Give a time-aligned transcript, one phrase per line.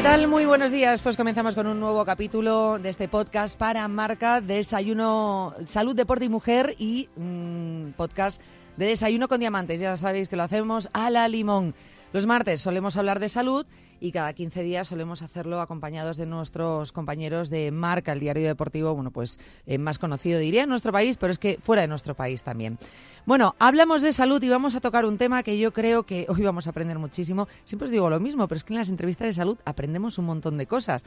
[0.00, 0.28] ¿Qué tal?
[0.28, 1.02] Muy buenos días.
[1.02, 6.30] Pues comenzamos con un nuevo capítulo de este podcast para marca Desayuno Salud, Deporte y
[6.30, 8.40] Mujer y mm, podcast
[8.78, 9.78] de Desayuno con Diamantes.
[9.78, 11.74] Ya sabéis que lo hacemos a la limón.
[12.14, 13.66] Los martes solemos hablar de salud
[14.00, 18.94] y cada 15 días solemos hacerlo acompañados de nuestros compañeros de Marca, el diario deportivo,
[18.94, 22.14] bueno, pues eh, más conocido diría en nuestro país, pero es que fuera de nuestro
[22.14, 22.78] país también.
[23.26, 26.42] Bueno, hablamos de salud y vamos a tocar un tema que yo creo que hoy
[26.42, 27.46] vamos a aprender muchísimo.
[27.64, 30.24] Siempre os digo lo mismo, pero es que en las entrevistas de salud aprendemos un
[30.24, 31.04] montón de cosas.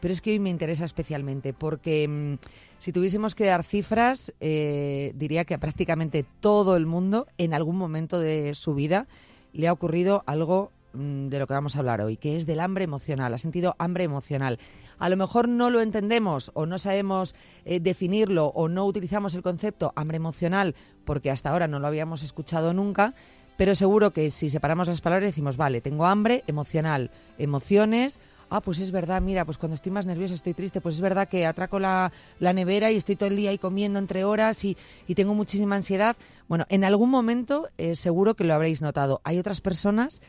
[0.00, 2.34] Pero es que hoy me interesa especialmente porque mm,
[2.78, 7.76] si tuviésemos que dar cifras, eh, diría que a prácticamente todo el mundo en algún
[7.76, 9.06] momento de su vida
[9.52, 12.84] le ha ocurrido algo de lo que vamos a hablar hoy, que es del hambre
[12.84, 13.32] emocional.
[13.34, 14.58] Ha sentido hambre emocional.
[14.98, 19.42] A lo mejor no lo entendemos o no sabemos eh, definirlo o no utilizamos el
[19.42, 20.74] concepto hambre emocional
[21.04, 23.14] porque hasta ahora no lo habíamos escuchado nunca,
[23.56, 28.18] pero seguro que si separamos las palabras decimos, vale, tengo hambre emocional, emociones,
[28.50, 31.28] ah, pues es verdad, mira, pues cuando estoy más nerviosa, estoy triste, pues es verdad
[31.28, 34.76] que atraco la, la nevera y estoy todo el día ahí comiendo entre horas y,
[35.06, 36.16] y tengo muchísima ansiedad.
[36.48, 39.20] Bueno, en algún momento eh, seguro que lo habréis notado.
[39.24, 40.20] Hay otras personas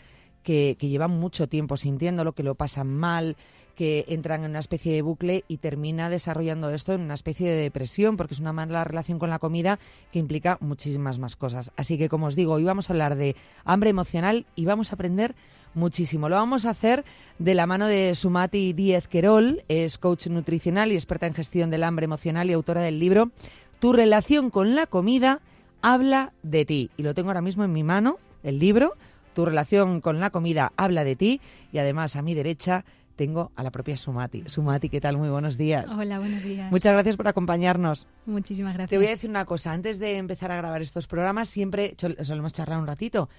[0.48, 3.36] que, llevan mucho tiempo sintiéndolo, que lo pasan mal,
[3.76, 7.62] que entran en una especie de bucle y termina desarrollando esto en una especie de
[7.64, 9.78] depresión, porque es una mala relación con la comida
[10.09, 11.73] que implica muchísimas más cosas.
[11.76, 14.95] Así que, como os digo, hoy vamos a hablar de hambre emocional y vamos a
[14.95, 15.36] aprender
[15.73, 16.30] muchísimo.
[16.30, 17.04] Lo vamos a hacer
[17.39, 21.84] de la mano de Sumati Díez Querol, es coach nutricional y experta en gestión del
[21.84, 23.32] hambre emocional y autora del libro
[23.80, 25.42] Tu relación con la comida
[25.82, 26.89] habla de ti.
[26.95, 28.95] Y lo tengo ahora mismo en mi mano, el libro.
[29.38, 31.42] Tu relación con la comida habla de ti.
[31.72, 32.86] Y además a mi derecha
[33.16, 34.44] tengo a la propia Sumati.
[34.48, 35.16] Sumati, ¿qué tal?
[35.16, 35.92] Muy buenos días.
[35.92, 36.72] Hola, buenos días.
[36.72, 38.08] Muchas gracias por acompañarnos.
[38.26, 38.90] Muchísimas gracias.
[38.90, 39.74] Te voy a decir una cosa.
[39.74, 43.30] Antes de empezar a grabar estos programas, siempre solemos charlar un ratito.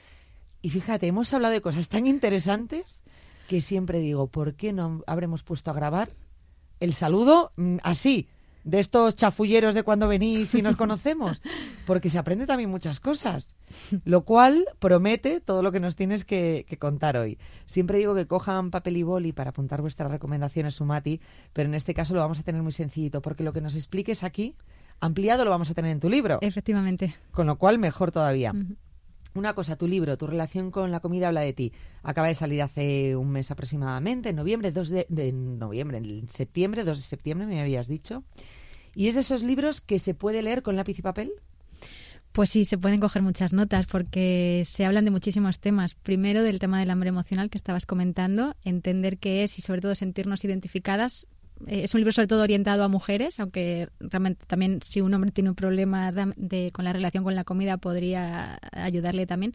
[0.63, 3.03] Y fíjate, hemos hablado de cosas tan interesantes
[3.49, 6.11] que siempre digo, ¿por qué no habremos puesto a grabar
[6.79, 8.29] el saludo mm, así?
[8.69, 11.41] De estos chafulleros de cuando venís y nos conocemos,
[11.87, 13.55] porque se aprende también muchas cosas,
[14.05, 17.39] lo cual promete todo lo que nos tienes que, que, contar hoy.
[17.65, 21.21] Siempre digo que cojan papel y boli para apuntar vuestras recomendaciones, Sumati,
[21.55, 24.23] pero en este caso lo vamos a tener muy sencillito, porque lo que nos expliques
[24.23, 24.55] aquí,
[25.01, 26.39] ampliado lo vamos a tener en tu libro.
[26.43, 27.15] Efectivamente.
[27.31, 28.53] Con lo cual, mejor todavía.
[28.53, 28.77] Uh -huh.
[29.35, 31.73] Una cosa, tu libro, tu relación con la comida habla de ti.
[32.03, 36.85] Acaba de salir hace un mes aproximadamente, en noviembre, 2 de, de noviembre, en septiembre,
[36.85, 38.25] 2 de septiembre me habías dicho.
[38.99, 41.31] ¿Y es de esos libros que se puede leer con lápiz y papel?
[42.33, 45.95] Pues sí, se pueden coger muchas notas porque se hablan de muchísimos temas.
[45.95, 49.95] Primero del tema del hambre emocional que estabas comentando, entender qué es y sobre todo
[49.95, 51.29] sentirnos identificadas.
[51.69, 55.31] Eh, es un libro sobre todo orientado a mujeres, aunque realmente también si un hombre
[55.31, 59.53] tiene un problema de, con la relación con la comida podría ayudarle también.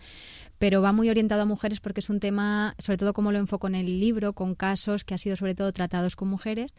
[0.58, 3.68] Pero va muy orientado a mujeres porque es un tema, sobre todo como lo enfoco
[3.68, 6.74] en el libro, con casos que ha sido sobre todo tratados con mujeres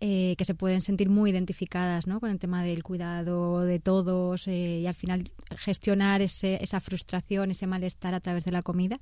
[0.00, 2.20] eh, que se pueden sentir muy identificadas ¿no?
[2.20, 7.50] con el tema del cuidado de todos eh, y al final gestionar ese, esa frustración,
[7.50, 8.98] ese malestar a través de la comida.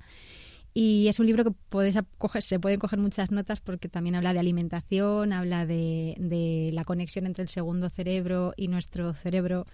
[0.72, 1.96] Y es un libro que puedes
[2.40, 7.26] se pueden coger muchas notas porque también habla de alimentación, habla de, de la conexión
[7.26, 9.66] entre el segundo cerebro y nuestro cerebro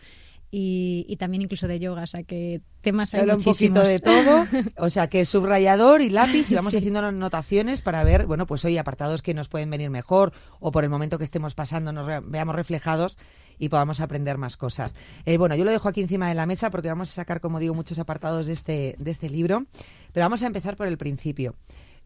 [0.54, 3.98] y, y, también incluso de yoga, o sea que temas hay Habla un poquito de
[3.98, 4.44] todo,
[4.76, 6.76] o sea que subrayador y lápiz y vamos sí.
[6.76, 10.84] haciendo anotaciones para ver, bueno, pues hoy apartados que nos pueden venir mejor o por
[10.84, 13.18] el momento que estemos pasando nos re veamos reflejados
[13.58, 14.94] y podamos aprender más cosas.
[15.24, 17.58] Eh, bueno, yo lo dejo aquí encima de la mesa porque vamos a sacar, como
[17.58, 19.64] digo, muchos apartados de este, de este libro,
[20.12, 21.56] pero vamos a empezar por el principio.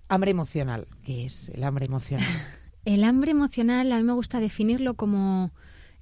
[0.09, 2.27] Hambre emocional, ¿qué es el hambre emocional?
[2.85, 5.51] El hambre emocional a mí me gusta definirlo como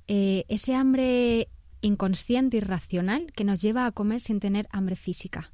[0.06, 1.48] eh, ese hambre
[1.84, 5.52] inconsciente y racional que nos lleva a comer sin tener hambre física,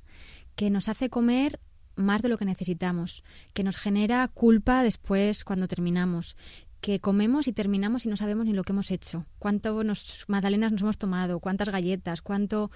[0.55, 1.61] que nos hace comer
[1.97, 6.37] más de lo que necesitamos, que nos genera culpa después cuando terminamos,
[6.81, 10.73] que comemos y terminamos y no sabemos ni lo que hemos hecho, cuánto nos, magdalenas
[10.73, 12.71] nos hemos tomado, cuántas galletas, cuánto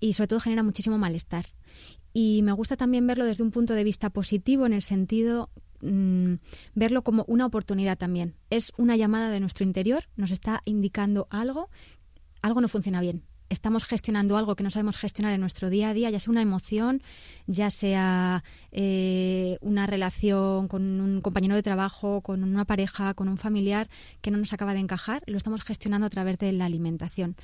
[0.00, 1.46] y sobre todo genera muchísimo malestar.
[2.12, 6.34] Y me gusta también verlo desde un punto de vista positivo en el sentido mmm,
[6.74, 8.34] verlo como una oportunidad también.
[8.50, 11.70] Es una llamada de nuestro interior, nos está indicando algo
[12.48, 13.22] algo no funciona bien.
[13.50, 16.42] Estamos gestionando algo que no sabemos gestionar en nuestro día a día, ya sea una
[16.42, 17.02] emoción,
[17.46, 23.38] ya sea eh, una relación con un compañero de trabajo, con una pareja, con un
[23.38, 23.88] familiar
[24.20, 27.36] que no nos acaba de encajar, lo estamos gestionando a través de la alimentación.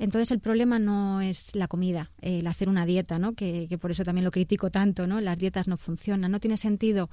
[0.00, 3.34] Entonces el problema no es la comida, el hacer una dieta, ¿no?
[3.34, 5.20] Que, que, por eso también lo critico tanto, ¿no?
[5.20, 7.10] Las dietas no funcionan, no tiene sentido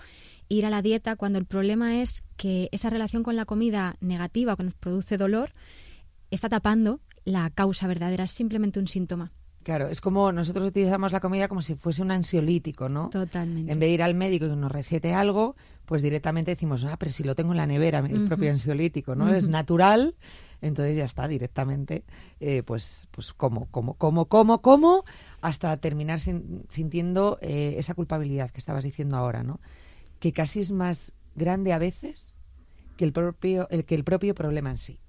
[0.49, 4.55] ir a la dieta cuando el problema es que esa relación con la comida negativa
[4.57, 5.53] que nos produce dolor
[6.31, 9.31] está tapando la causa verdadera, es simplemente un síntoma.
[9.63, 13.09] Claro, es como nosotros utilizamos la comida como si fuese un ansiolítico, ¿no?
[13.09, 13.71] Totalmente.
[13.71, 17.11] En vez de ir al médico y nos recete algo, pues directamente decimos, ah, pero
[17.11, 19.31] si lo tengo en la nevera, el propio ansiolítico, ¿no?
[19.31, 20.15] Es natural,
[20.61, 22.05] entonces ya está directamente,
[22.39, 25.03] eh, pues, pues como, como, como, como, como,
[25.41, 29.59] hasta terminar sintiendo eh, esa culpabilidad que estabas diciendo ahora, ¿no?
[30.19, 32.35] Que casi es más grande a veces
[32.97, 34.99] que el propio, el, que el propio problema en sí.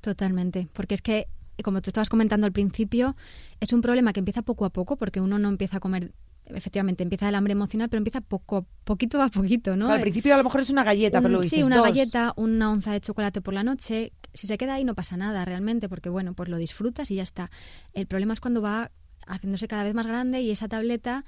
[0.00, 1.28] Totalmente, porque es que
[1.62, 3.16] como tú estabas comentando al principio,
[3.60, 6.12] es un problema que empieza poco a poco, porque uno no empieza a comer
[6.56, 9.90] efectivamente empieza el hambre emocional, pero empieza poco, poquito a poquito, ¿no?
[9.90, 12.92] al principio a lo mejor es una galleta, pero lo Sí, una galleta, una onza
[12.92, 14.12] de chocolate por la noche.
[14.32, 17.22] Si se queda ahí no pasa nada realmente, porque bueno, pues lo disfrutas y ya
[17.22, 17.50] está.
[17.92, 18.90] El problema es cuando va
[19.26, 21.24] haciéndose cada vez más grande y esa tableta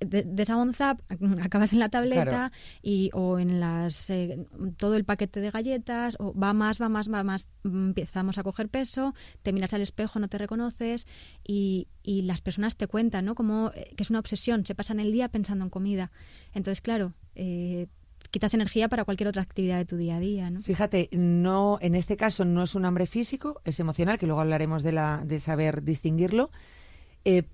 [0.00, 0.96] de, esa onza
[1.42, 2.52] acabas en la tableta
[2.82, 4.46] y o en las eh,
[4.76, 8.68] todo el paquete de galletas o va más va más va más empezamos a coger
[8.68, 11.06] peso te miras al espejo no te reconoces
[11.46, 15.00] y, y las personas te cuentan no como eh, que es una obsesión se pasan
[15.00, 16.10] el día pensando en comida.
[16.52, 17.86] Entonces claro eh,
[18.30, 20.62] quitas energía para cualquier otra actividad de tu día a día, ¿no?
[20.62, 24.82] Fíjate, no, en este caso no es un hambre físico, es emocional, que luego hablaremos
[24.82, 26.50] de la, de saber distinguirlo,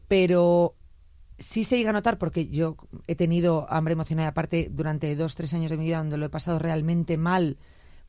[0.08, 0.76] pero
[1.38, 2.76] sí se llega a notar, porque yo
[3.06, 6.30] he tenido hambre emocional, aparte durante dos, tres años de mi vida donde lo he
[6.30, 7.58] pasado realmente mal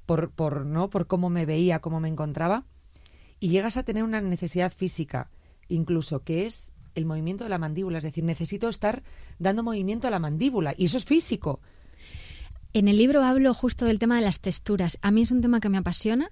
[0.05, 0.89] por, por, ¿no?
[0.89, 2.65] por cómo me veía, cómo me encontraba,
[3.39, 5.29] y llegas a tener una necesidad física,
[5.67, 9.03] incluso, que es el movimiento de la mandíbula, es decir, necesito estar
[9.39, 11.59] dando movimiento a la mandíbula, y eso es físico.
[12.75, 14.97] En el libro hablo justo del tema de las texturas.
[15.03, 16.31] A mí es un tema que me apasiona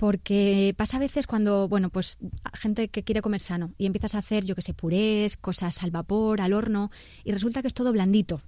[0.00, 2.16] porque pasa a veces cuando, bueno, pues
[2.54, 5.90] gente que quiere comer sano y empiezas a hacer, yo que sé, purés, cosas al
[5.90, 6.90] vapor, al horno,
[7.22, 8.40] y resulta que es todo blandito.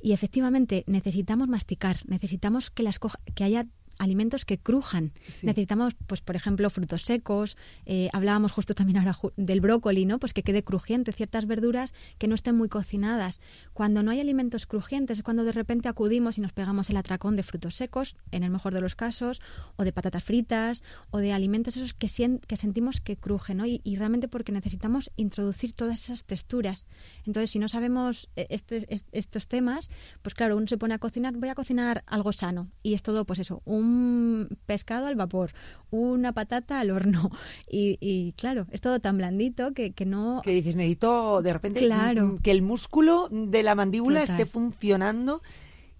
[0.00, 3.00] Y efectivamente necesitamos masticar, necesitamos que, las
[3.34, 3.66] que haya
[3.98, 5.12] alimentos que crujan.
[5.42, 7.56] Necesitamos, pues, por ejemplo, frutos secos.
[7.86, 10.18] Eh, hablábamos justo también ahora del brócoli, ¿no?
[10.18, 13.40] Pues que quede crujiente, ciertas verduras que no estén muy cocinadas.
[13.72, 17.36] Cuando no hay alimentos crujientes es cuando de repente acudimos y nos pegamos el atracón
[17.36, 19.40] de frutos secos, en el mejor de los casos,
[19.76, 22.08] o de patatas fritas, o de alimentos esos que,
[22.46, 23.66] que sentimos que crujen, ¿no?
[23.66, 26.86] Y, realmente porque necesitamos introducir todas esas texturas.
[27.26, 29.90] Entonces, si no sabemos eh, este, estos temas,
[30.22, 32.70] pues claro, uno se pone a cocinar, voy a cocinar algo sano.
[32.82, 35.52] Y es todo, pues eso, un un pescado al vapor,
[35.90, 37.30] una patata al horno.
[37.76, 40.42] Y, claro, es todo tan blandito que, que, no...
[40.44, 42.38] Que dices, necesito de repente claro.
[42.42, 45.42] que el músculo de la mandíbula esté funcionando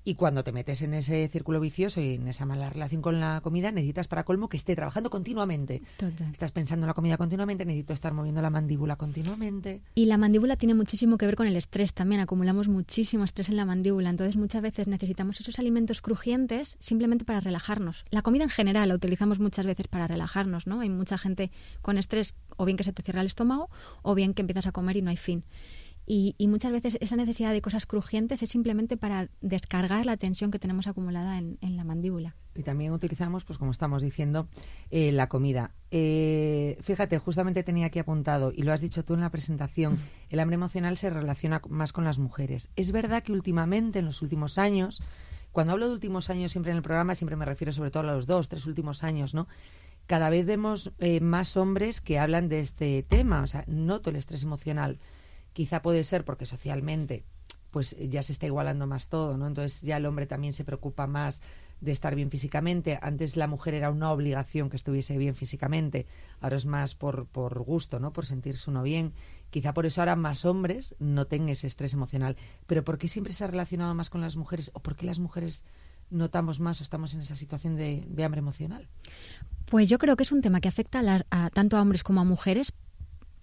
[0.05, 3.41] y cuando te metes en ese círculo vicioso y en esa mala relación con la
[3.43, 5.83] comida, necesitas para colmo que esté trabajando continuamente.
[6.31, 9.81] Estás pensando en la comida continuamente, necesito estar moviendo la mandíbula continuamente.
[9.95, 12.21] Y la mandíbula tiene muchísimo que ver con el estrés también.
[12.21, 14.11] Acumulamos muchísimo estrés en la mandíbula.
[14.11, 18.05] Entonces muchas veces necesitamos esos alimentos crujientes simplemente para relajarnos.
[18.11, 20.81] La comida en general la utilizamos muchas veces para relajarnos, ¿no?
[20.81, 21.51] Hay mucha gente
[21.81, 23.71] con estrés o bien que se te cierra el estómago
[24.03, 25.45] o bien que empiezas a comer y no hay fin.
[26.07, 30.59] Y, muchas veces esa necesidad de cosas crujientes es simplemente para descargar la tensión que
[30.59, 32.37] tenemos acumulada en, la mandíbula.
[32.55, 34.47] Y también utilizamos, pues como estamos diciendo,
[34.91, 35.73] eh, la comida.
[35.91, 39.99] Eh, fíjate, justamente tenía aquí apuntado, y lo has dicho tú en la presentación,
[40.29, 42.69] el hambre emocional se relaciona más con las mujeres.
[42.77, 45.03] Es verdad que últimamente, en los últimos años,
[45.53, 48.13] cuando hablo de últimos años siempre en el programa, siempre me refiero sobre todo a
[48.13, 49.49] los dos, tres últimos años, ¿no?
[50.07, 54.17] Cada vez vemos eh, más hombres que hablan de este tema, o sea, noto el
[54.17, 54.99] estrés emocional
[55.55, 57.25] Quizá puede ser porque socialmente
[57.71, 59.49] pues ya se está igualando más todo, ¿no?
[59.49, 61.41] Entonces ya el hombre también se preocupa más
[61.81, 63.01] de estar bien físicamente.
[63.03, 66.07] Antes la mujer era una obligación que estuviese bien físicamente,
[66.41, 68.13] ahora es más por, por gusto, ¿no?
[68.13, 69.13] Por sentirse uno bien.
[69.51, 72.37] Quizá por eso ahora más hombres no tengan ese estrés emocional.
[72.69, 74.71] Pero ¿por qué siempre se ha relacionado más con las mujeres?
[74.75, 75.65] ¿O por qué las mujeres
[76.11, 78.89] notamos más o estamos en esa situación de, hambre emocional?
[79.67, 82.25] Pues yo creo que es un tema que afecta a, tanto a hombres como a
[82.25, 82.73] mujeres.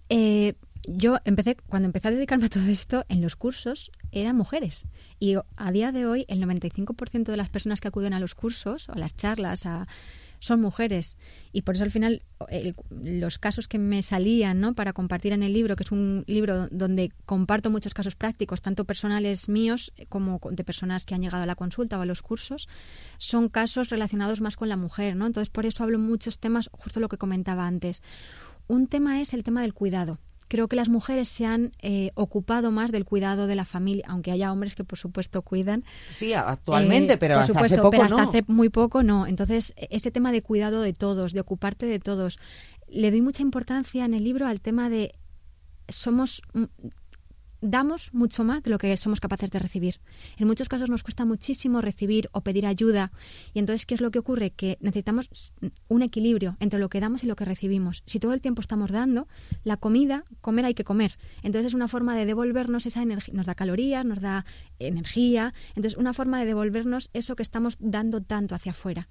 [0.08, 0.54] Eh,
[0.88, 4.84] yo empecé, cuando empecé a dedicarme a todo esto, en los cursos eran mujeres.
[5.20, 8.88] Y a día de hoy, el 95% de las personas que acuden a los cursos
[8.88, 9.66] o a las charlas
[10.40, 11.18] son mujeres.
[11.52, 12.22] Y por eso al final
[12.90, 14.74] los casos que me salían ¿no?
[14.74, 18.84] para compartir en el libro, que es un libro donde comparto muchos casos prácticos, tanto
[18.84, 22.68] personales míos como de personas que han llegado a la consulta o a los cursos,
[23.18, 25.14] son casos relacionados más con la mujer.
[25.14, 25.26] ¿no?
[25.26, 28.02] Entonces por eso hablo muchos temas, justo lo que comentaba antes.
[28.66, 30.18] Un tema es el tema del cuidado
[30.52, 34.32] creo que las mujeres se han eh, ocupado más del cuidado de la familia, aunque
[34.32, 35.82] haya hombres que por supuesto cuidan.
[36.10, 39.26] Sí, actualmente, eh, pero hasta hace poco pero hasta hace muy poco no.
[39.26, 42.38] Entonces, e-, ese tema de cuidado de todos, de ocuparte de todos,
[42.86, 45.14] le doy mucha importancia en el libro al tema de
[45.88, 46.42] somos
[47.62, 50.00] damos mucho más de lo que somos capaces de recibir.
[50.36, 53.12] En muchos casos nos cuesta muchísimo recibir o pedir ayuda
[53.54, 54.50] y entonces ¿qué es lo que ocurre?
[54.50, 55.54] Que necesitamos
[55.88, 58.02] un equilibrio entre lo que damos y lo que recibimos.
[58.04, 59.28] Si todo el tiempo estamos dando,
[59.64, 61.18] la comida, comer hay que comer.
[61.42, 64.44] Entonces es una forma de devolvernos esa energía, nos da calorías, nos da
[64.78, 69.08] energía, entonces una forma de devolvernos eso que estamos dando tanto hacia afuera.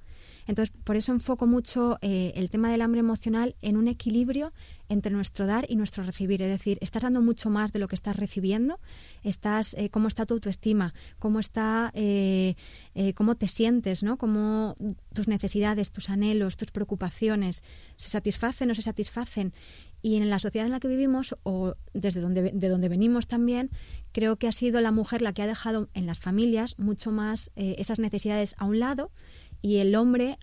[0.48, 4.54] Entonces, por eso enfoco mucho eh, el tema del hambre emocional en un equilibrio
[4.90, 6.42] entre nuestro dar y nuestro recibir.
[6.42, 8.80] Es decir, estás dando mucho más de lo que estás recibiendo,
[9.24, 12.56] estás, eh, cómo está tu autoestima, cómo está, eh,
[13.16, 14.18] cómo te sientes, ¿no?
[14.18, 14.76] Cómo
[15.14, 17.64] tus necesidades, tus anhelos, tus preocupaciones
[17.96, 19.54] se satisfacen o no se satisfacen.
[20.04, 23.70] Y en la sociedad en la que vivimos, o desde donde, de donde venimos también,
[24.12, 27.52] creo que ha sido la mujer la que ha dejado en las familias mucho más
[27.56, 29.12] esas necesidades a un lado
[29.62, 30.38] y el hombre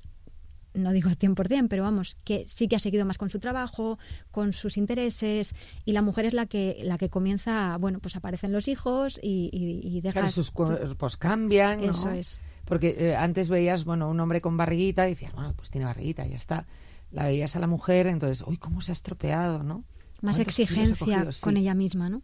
[0.78, 3.98] no digo 100%, pero vamos, que sí que ha seguido más con su trabajo,
[4.30, 8.52] con sus intereses, y la mujer es la que la que comienza, bueno, pues aparecen
[8.52, 12.42] los hijos y, y, Claro, sus cuerpos cambian, Eso es.
[12.64, 16.26] Porque eh, antes veías, bueno, un hombre con barriguita y decías, bueno, pues tiene barriguita,
[16.26, 16.66] ya está.
[17.10, 19.84] La veías a la mujer, entonces, uy, cómo se ha estropeado, ¿no?
[20.20, 22.22] Más exigencia con ella misma, ¿no?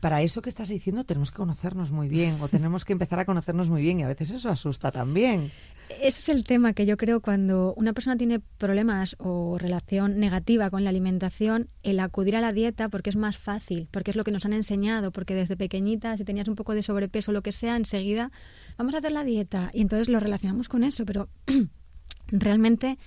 [0.00, 3.24] Para eso que estás diciendo tenemos que conocernos muy bien o tenemos que empezar a
[3.24, 5.50] conocernos muy bien y a veces eso asusta también.
[5.88, 10.70] Ese es el tema que yo creo cuando una persona tiene problemas o relación negativa
[10.70, 14.24] con la alimentación, el acudir a la dieta porque es más fácil, porque es lo
[14.24, 17.42] que nos han enseñado, porque desde pequeñita si tenías un poco de sobrepeso o lo
[17.42, 18.30] que sea, enseguida
[18.76, 21.28] vamos a hacer la dieta y entonces lo relacionamos con eso, pero
[22.28, 22.98] realmente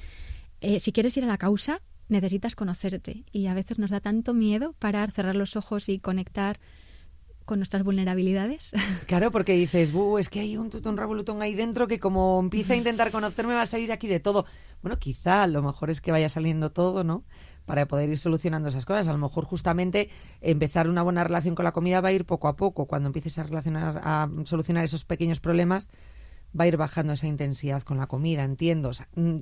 [0.61, 4.33] eh, si quieres ir a la causa necesitas conocerte y a veces nos da tanto
[4.33, 6.59] miedo parar, cerrar los ojos y conectar
[7.47, 8.73] con nuestras vulnerabilidades.
[9.07, 12.75] Claro, porque dices, es que hay un tutón revolutón ahí dentro que como empieza a
[12.75, 14.45] intentar conocerme va a salir aquí de todo.
[14.81, 17.23] Bueno, quizá lo mejor es que vaya saliendo todo, ¿no?
[17.65, 19.07] Para poder ir solucionando esas cosas.
[19.07, 20.09] A lo mejor justamente
[20.41, 22.85] empezar una buena relación con la comida va a ir poco a poco.
[22.85, 25.87] Cuando empieces a relacionar, a solucionar esos pequeños problemas,
[26.59, 28.91] va a ir bajando esa intensidad con la comida, entiendo.
[29.15, 29.37] Mm,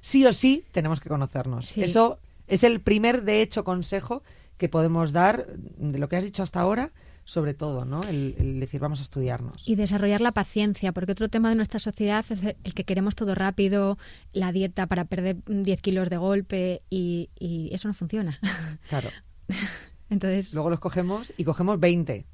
[0.00, 1.76] sí o sí tenemos que conocernos.
[1.76, 4.22] Eso es el primer, de hecho, consejo
[4.58, 6.92] que podemos dar de lo que has dicho hasta ahora
[7.30, 8.02] sobre todo, ¿no?
[8.02, 9.62] El, decir, vamos a estudiarnos.
[9.68, 13.36] Y desarrollar la paciencia, porque otro tema de nuestra sociedad es el que queremos todo
[13.36, 13.98] rápido,
[14.32, 17.30] la dieta para perder 10 kilos de golpe, y,
[17.70, 18.40] eso no funciona.
[18.88, 19.10] Claro.
[20.10, 20.52] Entonces...
[20.54, 22.26] Luego los cogemos y cogemos 20,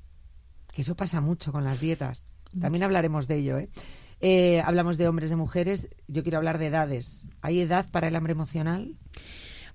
[0.73, 2.25] que eso pasa mucho con las dietas.
[2.59, 3.69] También hablaremos de ello, ¿eh?
[4.21, 4.63] ¿Eh?
[4.65, 7.29] Hablamos de hombres, de mujeres, yo quiero hablar de edades.
[7.43, 8.97] ¿Hay edad para el hambre emocional?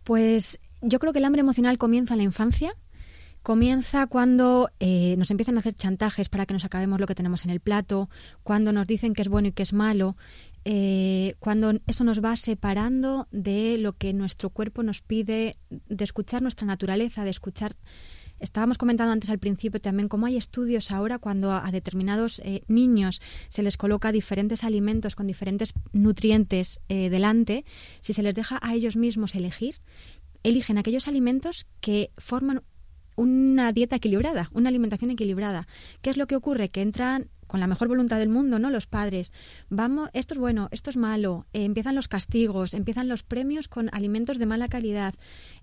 [0.03, 2.75] Pues yo creo que el hambre emocional comienza en la infancia,
[3.43, 7.43] Comienza cuando eh, nos empiezan a hacer chantajes para que nos acabemos lo que tenemos
[7.43, 8.07] en el plato,
[8.43, 10.15] cuando nos dicen que es bueno y que es malo,
[10.63, 16.43] eh, cuando eso nos va separando de lo que nuestro cuerpo nos pide, de escuchar
[16.43, 17.75] nuestra naturaleza, de escuchar
[18.41, 23.21] Estábamos comentando antes al principio también cómo hay estudios ahora cuando a, determinados eh, niños
[23.48, 27.63] se les coloca diferentes alimentos con diferentes nutrientes delante,
[28.00, 29.75] si se les deja a ellos mismos elegir,
[30.43, 32.63] eligen aquellos alimentos que forman
[33.15, 35.67] una dieta equilibrada, una alimentación equilibrada.
[36.01, 36.69] ¿Qué es lo que ocurre?
[36.69, 38.70] Que entran con la mejor voluntad del mundo, ¿no?
[38.70, 39.34] Los padres.
[39.70, 41.48] Vamos, esto es bueno, esto es malo.
[41.51, 45.15] Eh, empiezan los castigos, empiezan los premios con alimentos de mala calidad.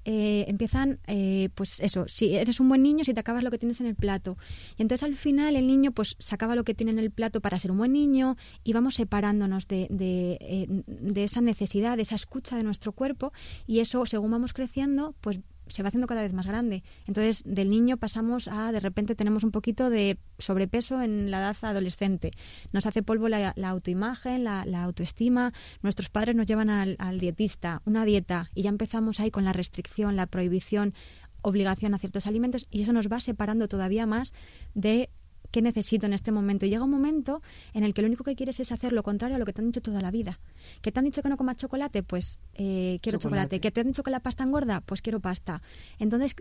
[0.04, 3.56] Eh, empiezan, eh, pues eso, si eres un buen niño, si te acabas lo que
[3.56, 4.36] tienes en el plato.
[4.76, 7.58] Y entonces al final el niño, pues se lo que tiene en el plato para
[7.58, 12.58] ser un buen niño y vamos separándonos de, de, de esa necesidad, de esa escucha
[12.58, 13.32] de nuestro cuerpo
[13.66, 16.82] y eso, según vamos creciendo, pues se va haciendo cada vez más grande.
[17.06, 21.56] Entonces, del niño pasamos a, de repente, tenemos un poquito de sobrepeso en la edad
[21.62, 22.30] adolescente.
[22.72, 25.52] Nos hace polvo la, autoimagen, la, autoestima.
[25.82, 29.52] Nuestros padres nos llevan al, al dietista, una dieta, y ya empezamos ahí con la
[29.52, 30.94] restricción, la prohibición,
[31.42, 34.34] obligación a ciertos alimentos, y eso nos va separando todavía más
[34.74, 35.10] de
[35.50, 36.66] qué necesito en este momento.
[36.66, 37.42] Y llega un momento
[37.74, 39.60] en el que lo único que quieres es hacer lo contrario a lo que te
[39.60, 40.40] han dicho toda la vida.
[40.82, 42.02] ¿Que te han dicho que no comas chocolate?
[42.02, 43.60] Pues eh, quiero chocolate.
[43.60, 44.80] ¿Que te han dicho que la pasta engorda?
[44.80, 45.62] Pues quiero pasta.
[45.98, 46.34] Entonces,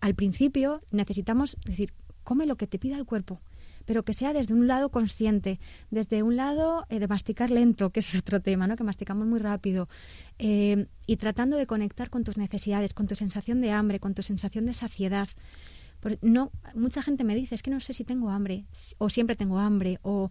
[0.00, 1.92] al principio necesitamos decir,
[2.24, 3.40] come lo que te pida el cuerpo
[3.88, 5.58] pero que sea desde un lado consciente,
[5.90, 8.76] desde un lado eh, de masticar lento, que es otro tema, ¿no?
[8.76, 9.88] que masticamos muy rápido,
[10.38, 14.20] eh, y tratando de conectar con tus necesidades, con tu sensación de hambre, con tu
[14.20, 15.30] sensación de saciedad
[16.22, 18.66] no, mucha gente me dice, es que no sé si tengo hambre,
[18.98, 20.30] o siempre tengo hambre, o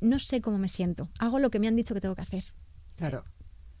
[0.00, 1.08] no sé cómo me siento.
[1.18, 2.44] Hago lo que me han dicho que tengo que hacer.
[2.96, 3.24] Claro.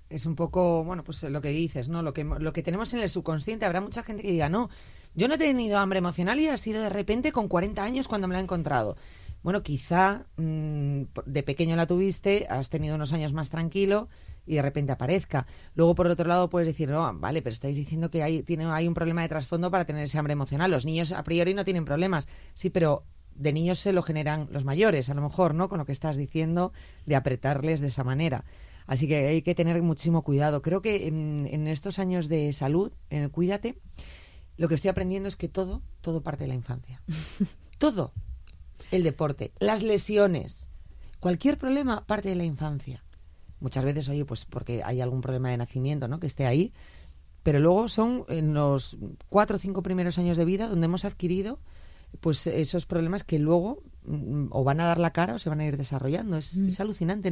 [0.08, 2.02] Es un poco, bueno, pues lo que dices, ¿no?
[2.02, 3.64] Lo que, lo que tenemos en el subconsciente.
[3.64, 4.68] Habrá mucha gente que diga, no,
[5.14, 8.26] yo no he tenido hambre emocional y ha sido de repente con 40 años cuando
[8.26, 8.96] me la he encontrado.
[9.42, 14.08] Bueno, quizá mm, de pequeño la tuviste, has tenido unos años más tranquilo
[14.50, 15.46] y de repente aparezca.
[15.76, 18.88] Luego, por otro lado, puedes decir, no, vale, pero estáis diciendo que hay, tiene, hay
[18.88, 20.72] un problema de trasfondo para tener ese hambre emocional.
[20.72, 22.26] Los niños a priori no tienen problemas.
[22.54, 23.04] Sí, pero
[23.36, 25.68] de niños se lo generan los mayores, a lo mejor, ¿no?
[25.68, 26.72] Con lo que estás diciendo
[27.06, 28.44] de apretarles de esa manera.
[28.88, 30.62] Así que hay que tener muchísimo cuidado.
[30.62, 33.78] Creo que en, estos años de salud, en el Cuídate,
[34.56, 37.00] lo que estoy aprendiendo es que todo, todo parte de la infancia.
[37.78, 38.12] todo.
[38.90, 40.68] El deporte, las lesiones,
[41.20, 43.04] cualquier problema parte de la infancia.
[43.60, 46.18] Muchas veces, oye, pues porque hay algún problema de nacimiento, ¿no?
[46.18, 46.72] Que esté ahí.
[47.42, 48.98] Pero luego son en los
[49.28, 51.58] cuatro o cinco primeros años de vida donde hemos adquirido
[52.20, 55.60] pues esos problemas que luego mm, o van a dar la cara o se van
[55.60, 56.36] a ir desarrollando.
[56.36, 56.66] Es, mm.
[56.66, 57.28] es, alucinante,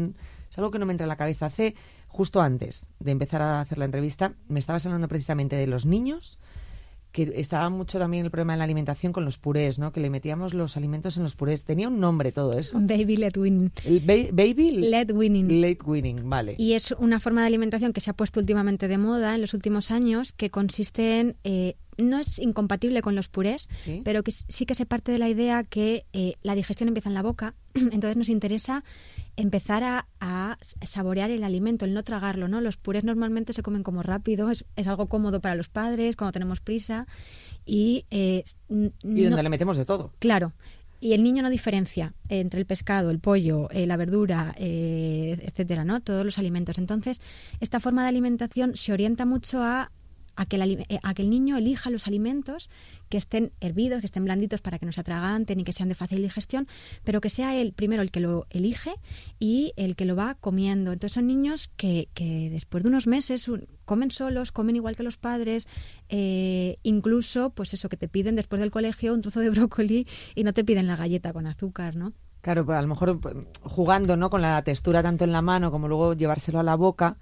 [0.50, 1.47] es algo que no me entra en la cabeza.
[1.47, 1.75] Hace,
[2.06, 6.38] justo antes de empezar a hacer la entrevista, me estabas hablando precisamente de los niños
[7.12, 9.93] que estaba mucho también el problema de la alimentación con los purés, ¿no?
[9.93, 11.65] Que le metíamos los alimentos en los purés.
[11.65, 12.79] Tenía un nombre todo eso.
[12.81, 13.73] Baby led winning.
[14.03, 15.61] baby led winning.
[15.61, 16.55] Led winning, vale.
[16.59, 19.55] Y es una forma de alimentación que se ha puesto últimamente de moda en los
[19.55, 23.69] últimos años, que consiste en eh, no es incompatible con los purés,
[24.05, 27.14] pero que sí que se parte de la idea que eh, la digestión empieza en
[27.14, 28.85] la boca, entonces nos interesa
[29.37, 29.83] empezar
[30.21, 32.61] a, saborear el alimento, el no tragarlo, ¿no?
[32.61, 36.61] Los purés normalmente se comen como rápido, es, algo cómodo para los padres cuando tenemos
[36.61, 37.07] prisa
[37.67, 38.05] y...
[38.11, 40.12] Eh, y donde le metemos de todo.
[40.19, 40.52] Claro.
[41.00, 46.00] Y el niño no diferencia entre el pescado, el pollo, eh, la verdura, etcétera, ¿no?
[46.00, 46.78] Todos los alimentos.
[46.78, 47.21] Entonces,
[47.61, 49.93] esta forma de alimentación se orienta mucho a
[50.38, 52.71] a que, el, eh, a que el niño elija los alimentos
[53.09, 55.97] que estén hervidos, que estén blanditos para que no se atraganten y que sean de
[55.97, 56.68] fácil digestión,
[57.02, 58.95] pero que sea él primero el que lo elige
[59.40, 60.92] y el que lo va comiendo.
[60.92, 63.50] Entonces son niños que, que después de unos meses
[63.85, 65.66] comen solos, comen igual que los padres,
[66.09, 70.45] eh, incluso pues eso que te piden después del colegio un trozo de brócoli y
[70.45, 72.12] no te piden la galleta con azúcar, ¿no?
[72.42, 74.30] Claro, pues a lo mejor pues, jugando ¿no?
[74.30, 77.16] con la textura tanto en la mano como luego llevárselo a la boca,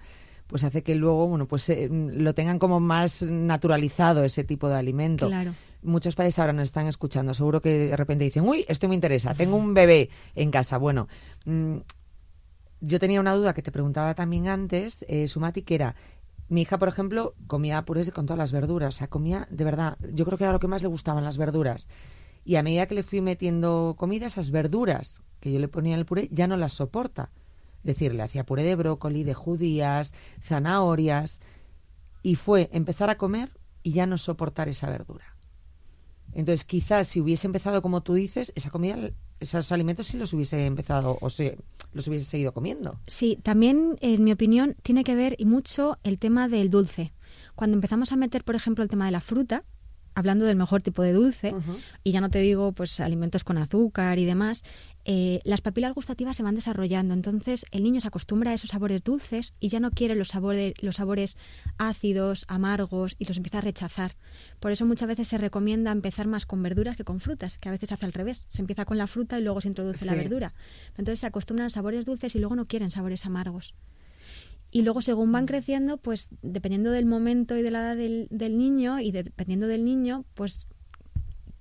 [0.47, 4.77] pues hace que luego, bueno, pues eh, lo tengan como más naturalizado ese tipo de
[4.77, 5.27] alimento.
[5.27, 5.55] Claro.
[5.83, 9.35] Muchos padres ahora nos están escuchando, seguro que de repente dicen, uy, esto me interesa,
[9.35, 10.79] tengo un bebé en casa.
[10.79, 11.09] Bueno,
[11.45, 11.77] mm,
[12.81, 15.95] yo tenía una duda que te preguntaba también antes, eh, Sumati, que era,
[16.49, 19.97] mi hija, por ejemplo, comía purés con todas las verduras, o sea, comía, de verdad,
[20.13, 21.89] yo creo que era lo que más le gustaban las verduras.
[22.45, 26.01] Y a medida que le fui metiendo comida, esas verduras que yo le ponía en
[26.01, 27.31] el puré ya no las soporta
[27.87, 31.41] decir, le hacía puré de brócoli, de judías, zanahorias,
[32.23, 35.37] y fue empezar a comer y ya no soportar esa verdura.
[36.33, 40.67] Entonces, quizás si hubiese empezado como tú dices, esa comida, esos alimentos sí los hubiese
[40.67, 41.59] empezado o se,
[41.93, 42.99] los hubiese seguido comiendo.
[43.07, 47.13] Sí, también, en mi opinión, tiene que ver y mucho el tema del dulce.
[47.55, 49.65] Cuando empezamos a meter, por ejemplo, el tema de la fruta,
[50.17, 51.55] hablando del mejor tipo de dulce,
[52.03, 54.65] y ya no te digo pues alimentos con azúcar y demás,
[55.05, 57.13] eh, las papilas gustativas se van desarrollando.
[57.13, 60.73] Entonces el niño se acostumbra a esos sabores dulces y ya no quiere los sabores,
[60.81, 61.37] los sabores
[61.77, 64.17] ácidos, amargos y los empieza a rechazar.
[64.59, 67.73] Por eso muchas veces se recomienda empezar más con verduras que con frutas, que a
[67.73, 68.47] veces hace al revés.
[68.49, 70.55] Se empieza con la fruta y luego se introduce la verdura.
[70.97, 73.75] Entonces se acostumbran a sabores dulces y luego no quieren sabores amargos.
[74.77, 78.59] Y luego, según van creciendo, pues dependiendo del momento y de la edad del, del
[78.59, 80.69] niño y dependiendo del niño, pues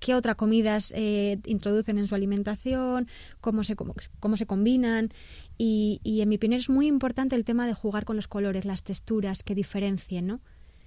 [0.00, 3.08] qué otras comidas eh, introducen en su alimentación,
[3.40, 5.08] cómo se, cómo, se combinan.
[5.56, 8.66] Y, y, en mi opinión es muy importante el tema de jugar con los colores,
[8.66, 10.40] las texturas que diferencien, ¿no?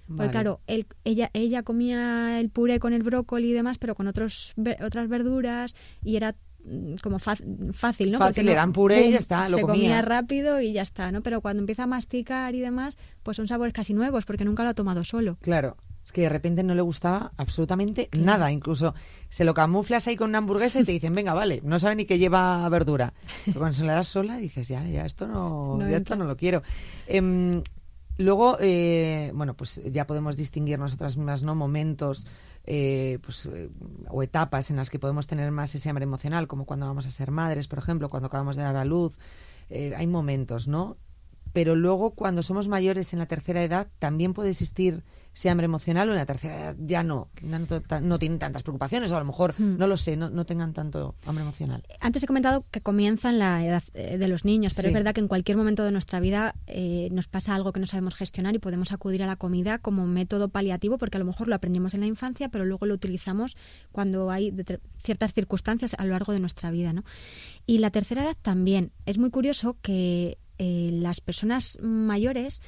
[0.06, 4.54] Porque claro, ella, ella comía el puré con el brócoli y demás, pero con otros,
[4.84, 6.36] otras verduras y era
[7.02, 7.72] como fácil, ¿no?
[7.72, 10.02] Fácil, Porque eran puré y ya está, lo se comía.
[10.02, 11.22] rápido y ya está, ¿no?
[11.22, 14.70] Pero cuando empieza a masticar y demás, pues son sabores casi nuevos porque nunca lo
[14.70, 15.36] ha tomado solo.
[15.40, 15.76] Claro.
[16.04, 18.50] Es que de repente no le gustaba absolutamente nada.
[18.50, 18.94] Incluso
[19.28, 22.04] se lo camuflas ahí con una hamburguesa y te dicen, venga, vale, no sabe ni
[22.04, 23.12] que lleva verdura.
[23.44, 26.36] Pero cuando se la das sola dices, ya, ya esto no, ya esto no lo
[26.36, 26.62] quiero.
[27.06, 27.62] Em,
[28.16, 31.54] luego, eh, bueno, pues ya podemos distinguir nosotras mismas, ¿no?
[31.54, 32.26] Momentos
[32.64, 33.70] eh, pues, eh,
[34.08, 37.10] o etapas en las que podemos tener más ese hambre emocional, como cuando vamos a
[37.10, 39.18] ser madres, por ejemplo, cuando acabamos de dar a luz.
[39.70, 40.96] Eh, hay momentos, ¿no?
[41.52, 46.08] Pero luego, cuando somos mayores en la tercera edad, también puede existir sea hambre emocional
[46.08, 49.54] o en la tercera edad ya no, no, tienen tantas preocupaciones o a lo mejor,
[49.56, 49.78] hmm.
[49.78, 51.82] no lo sé, no, no, tengan tanto hambre emocional.
[52.00, 55.14] Antes he comentado que comienza en la edad eh, de los niños, pero es verdad
[55.14, 58.54] que en cualquier momento de nuestra vida eh, nos pasa algo que no sabemos gestionar
[58.54, 61.94] y podemos acudir a la comida como método paliativo porque a lo mejor lo aprendimos
[61.94, 63.56] en la infancia, pero luego lo utilizamos
[63.92, 64.54] cuando hay
[65.02, 66.92] ciertas circunstancias a lo largo de nuestra vida.
[66.92, 67.04] ¿no?
[67.66, 68.92] Y la tercera edad también.
[69.06, 72.60] Es muy curioso que eh, las personas mayores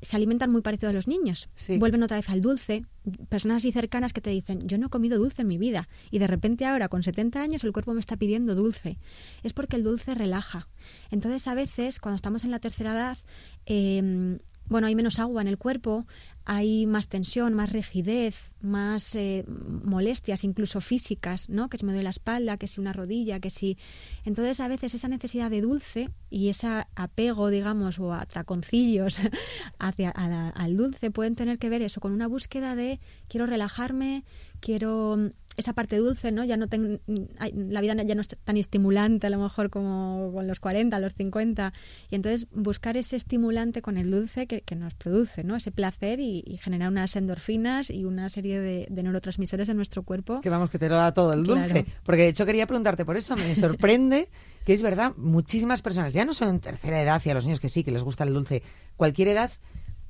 [0.00, 1.48] se alimentan muy parecido a los niños.
[1.78, 2.84] Vuelven otra vez al dulce.
[3.28, 6.18] Personas así cercanas que te dicen, yo no he comido dulce en mi vida y
[6.18, 8.98] de repente ahora con 70 años el cuerpo me está pidiendo dulce.
[9.42, 10.68] Es porque el dulce relaja.
[11.10, 13.18] Entonces a veces cuando estamos en la tercera edad,
[13.66, 16.06] eh, bueno, hay menos agua en el cuerpo,
[16.50, 21.68] hay más tensión, más rigidez, más eh, molestias, incluso físicas, ¿no?
[21.68, 23.76] Que si me duele la espalda, que si una rodilla, que si...
[24.24, 29.18] Entonces, a veces esa necesidad de dulce y ese apego, digamos, o atraconcillos
[29.78, 34.24] hacia al dulce pueden tener que ver eso con una búsqueda de quiero relajarme,
[34.60, 36.44] quiero esa parte dulce, ¿no?
[36.44, 36.66] Ya no
[37.06, 41.14] la vida ya no es tan estimulante a lo mejor como con los 40, los
[41.14, 41.72] 50.
[42.10, 45.56] Y entonces buscar ese estimulante con el dulce que, nos produce, ¿no?
[45.56, 50.40] Ese placer y, generar unas endorfinas y una serie de, neurotransmisores en nuestro cuerpo.
[50.40, 51.84] Que vamos, que te lo da todo el dulce.
[52.04, 53.36] Porque de hecho quería preguntarte por eso.
[53.36, 54.28] Me sorprende
[54.64, 57.58] que es verdad, muchísimas personas, ya no son en tercera edad y a los niños
[57.58, 58.62] que sí, que les gusta el dulce,
[58.96, 59.50] cualquier edad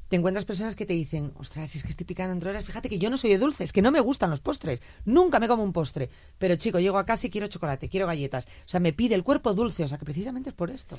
[0.09, 2.88] te encuentras personas que te dicen, ostras, si es que estoy picando entre horas, fíjate
[2.88, 5.49] que yo no soy de dulce, es que no me gustan los postres, nunca me
[5.49, 8.81] como un postre, pero chico, llego a casa y quiero chocolate, quiero galletas, o sea,
[8.81, 10.99] me pide el cuerpo dulce, o sea, que precisamente es por esto,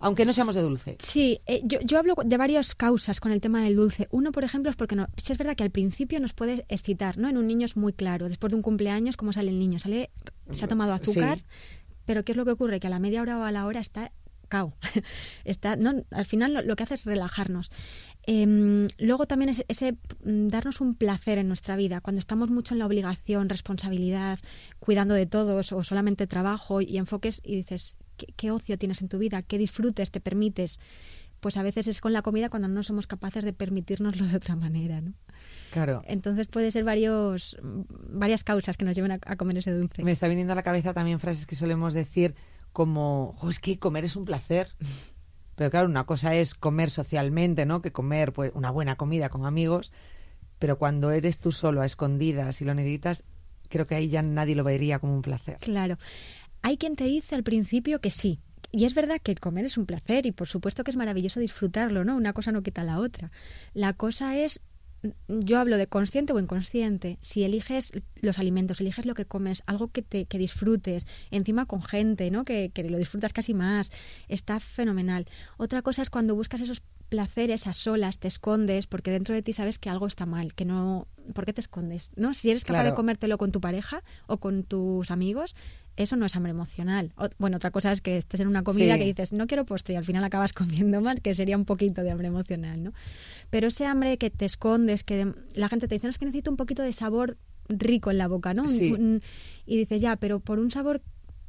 [0.00, 0.96] aunque no seamos de dulce.
[1.00, 4.08] Sí, eh, yo, yo, hablo de varias causas con el tema del dulce.
[4.10, 7.28] Uno, por ejemplo, es porque no, es verdad que al principio nos puede excitar, ¿no?
[7.28, 9.78] En un niño es muy claro, después de un cumpleaños, ¿cómo sale el niño?
[9.78, 10.10] Sale,
[10.50, 11.44] se ha tomado azúcar,
[12.06, 12.80] pero ¿qué es lo que ocurre?
[12.80, 14.12] Que a la media hora o a la hora está
[14.50, 14.74] cao.
[15.44, 17.70] Está, no, al final lo, que hace es relajarnos.
[18.26, 22.74] Em, luego también es ese mm, darnos un placer en nuestra vida, cuando estamos mucho
[22.74, 24.38] en la obligación, responsabilidad,
[24.78, 27.96] cuidando de todos o solamente trabajo y enfoques y dices,
[28.36, 29.42] ¿qué, ocio tienes en tu vida?
[29.42, 30.80] ¿Qué disfrutes te permites?
[31.40, 34.56] Pues a veces es con la comida cuando no somos capaces de permitirnoslo de otra
[34.56, 35.14] manera, ¿no?
[35.70, 36.02] Claro.
[36.04, 40.02] Entonces puede ser varios, varias causas que nos lleven a, comer ese dulce.
[40.02, 42.34] Me está viniendo a la cabeza también frases que solemos decir
[42.72, 44.68] como, es que comer es un placer.
[45.60, 47.82] Pero claro, una cosa es comer socialmente, ¿no?
[47.82, 49.92] Que comer pues una buena comida con amigos,
[50.58, 53.24] pero cuando eres tú solo a escondidas y lo necesitas,
[53.68, 55.58] creo que ahí ya nadie lo vería como un placer.
[55.58, 55.98] Claro.
[56.62, 58.40] Hay quien te dice al principio que sí.
[58.72, 62.04] Y es verdad que comer es un placer y por supuesto que es maravilloso disfrutarlo,
[62.04, 62.16] ¿no?
[62.16, 63.30] Una cosa no quita la otra.
[63.74, 64.62] La cosa es
[65.28, 67.18] yo hablo de consciente o inconsciente.
[67.20, 71.82] Si eliges los alimentos, eliges lo que comes, algo que te que disfrutes, encima con
[71.82, 72.44] gente, ¿no?
[72.44, 73.92] Que, que lo disfrutas casi más,
[74.28, 75.26] está fenomenal.
[75.56, 79.52] Otra cosa es cuando buscas esos placeres a solas, te escondes porque dentro de ti
[79.52, 82.12] sabes que algo está mal, que no ¿por qué te escondes?
[82.16, 82.34] ¿No?
[82.34, 85.54] Si eres capaz de comértelo con tu pareja o con tus amigos,
[85.96, 87.12] eso no es hambre emocional.
[87.38, 89.96] bueno, otra cosa es que estés en una comida que dices, no quiero postre y
[89.96, 92.92] al final acabas comiendo más, que sería un poquito de hambre emocional, ¿no?
[93.50, 96.50] Pero ese hambre que te escondes, que la gente te dice, no, es que necesito
[96.50, 97.36] un poquito de sabor
[97.68, 98.64] rico en la boca, ¿no?
[98.66, 101.02] y dices, ya, pero por un sabor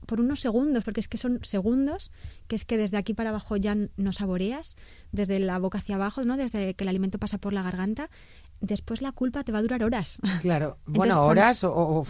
[0.06, 2.12] por unos segundos, porque es que son segundos,
[2.48, 4.76] que es que desde aquí para abajo ya no saboreas,
[5.12, 6.38] desde la boca hacia abajo, ¿no?
[6.38, 8.10] Desde que el alimento pasa por la garganta,
[8.60, 10.18] después la culpa te va a durar horas.
[10.42, 12.06] Claro, bueno, horas o,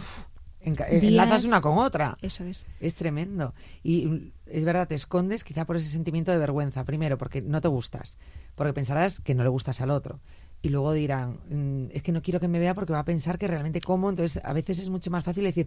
[0.64, 2.16] enlazas una con otra.
[2.22, 2.64] Eso es.
[2.80, 3.54] Es tremendo.
[3.82, 7.68] Y es verdad, te escondes quizá por ese sentimiento de vergüenza, primero, porque no te
[7.68, 8.18] gustas,
[8.54, 10.20] porque pensarás que no le gustas al otro.
[10.62, 13.38] Y luego dirán, mm, es que no quiero que me vea porque va a pensar
[13.38, 14.08] que realmente como.
[14.10, 15.66] Entonces, a veces es mucho más fácil decir,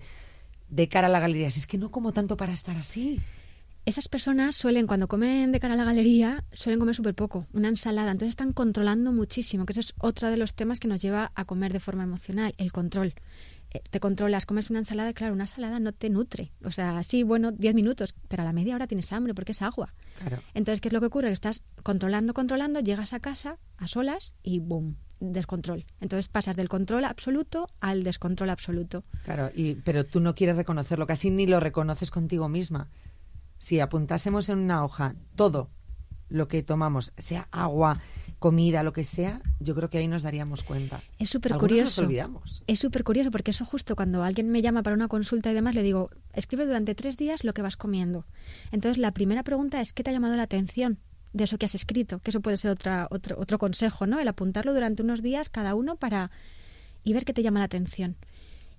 [0.69, 3.21] de cara a la galería, si es que no como tanto para estar así
[3.85, 7.67] esas personas suelen, cuando comen de cara a la galería, suelen comer súper poco, una
[7.67, 8.11] ensalada.
[8.11, 11.45] Entonces están controlando muchísimo, que ese es otro de los temas que nos lleva a
[11.45, 13.13] comer de forma emocional, el control.
[13.75, 16.53] Eh, te controlas, comes una ensalada, claro, una ensalada no te nutre.
[16.63, 19.61] O sea, sí, bueno, 10 minutos, pero a la media hora tienes hambre porque es
[19.61, 19.93] agua.
[20.53, 21.31] Entonces, ¿qué es lo que ocurre?
[21.31, 24.95] Estás controlando, controlando, llegas a casa a solas y ¡boom!
[25.19, 25.85] descontrol.
[25.99, 29.03] Entonces pasas del control absoluto al descontrol absoluto.
[29.25, 32.89] Claro, y, pero tú no quieres reconocerlo, casi ni lo reconoces contigo misma
[33.57, 35.67] si apuntásemos en una hoja todo
[36.29, 37.99] lo que tomamos, sea agua,
[38.39, 41.01] comida, lo que sea, yo creo que ahí nos daríamos cuenta.
[41.19, 42.01] Es súper curioso.
[42.01, 42.63] olvidamos.
[42.67, 45.75] Es súper curioso porque eso justo cuando alguien me llama para una consulta y demás,
[45.75, 48.25] le digo, escribe durante tres días lo que vas comiendo.
[48.71, 50.99] Entonces la primera pregunta es, ¿qué te ha llamado la atención?
[51.33, 54.21] de eso que has escrito, que eso puede ser otra, otro, otro consejo, ¿no?
[54.21, 56.31] El apuntarlo durante unos días cada uno para
[57.03, 58.15] y ver qué te llama la atención.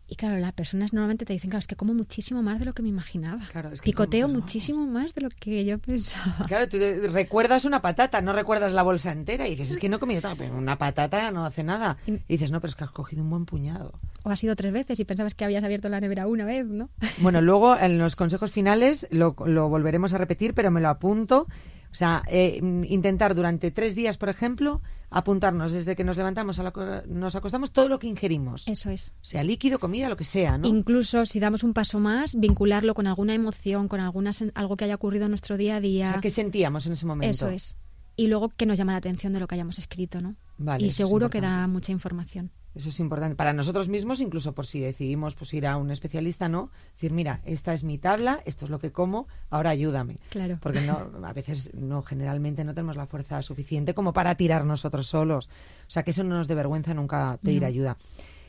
[0.08, 2.72] Y claro, las personas normalmente te dicen, claro, es que como muchísimo más de lo
[2.72, 3.48] que me imaginaba.
[3.50, 6.44] Claro, es que Picoteo muchísimo más de lo que yo pensaba.
[6.46, 6.78] Claro, tú
[7.10, 9.48] recuerdas una patata, no recuerdas la bolsa entera.
[9.48, 11.98] Y dices, es que no he comido pero una patata no hace nada.
[12.06, 13.98] Y dices, no, pero es que has cogido un buen puñado.
[14.22, 16.88] O has ido tres veces y pensabas que habías abierto la nevera una vez, ¿no?
[17.18, 21.46] Bueno, luego en los consejos finales lo, lo volveremos a repetir, pero me lo apunto
[21.90, 26.62] o sea, eh, intentar durante tres días, por ejemplo, apuntarnos desde que nos levantamos a
[26.62, 28.66] la, nos acostamos todo lo que ingerimos.
[28.68, 29.14] Eso es.
[29.22, 30.68] Sea líquido, comida, lo que sea, ¿no?
[30.68, 34.94] Incluso si damos un paso más, vincularlo con alguna emoción, con alguna, algo que haya
[34.94, 36.06] ocurrido en nuestro día a día.
[36.06, 37.30] O sea, ¿qué sentíamos en ese momento?
[37.30, 37.76] Eso es.
[38.16, 40.36] y luego que nos llama la atención de lo que hayamos escrito, ¿no?
[40.78, 42.50] y seguro que da mucha información.
[42.76, 43.36] Eso es importante.
[43.36, 46.70] Para nosotros mismos, incluso por si decidimos pues, ir a un especialista, ¿no?
[46.92, 50.18] Decir, mira, esta es mi tabla, esto es lo que como, ahora ayúdame.
[50.28, 50.58] Claro.
[50.60, 55.06] Porque no, a veces, no, generalmente no tenemos la fuerza suficiente como para tirar nosotros
[55.06, 55.48] solos.
[55.86, 57.96] O sea, que eso no nos dé vergüenza nunca pedir ayuda.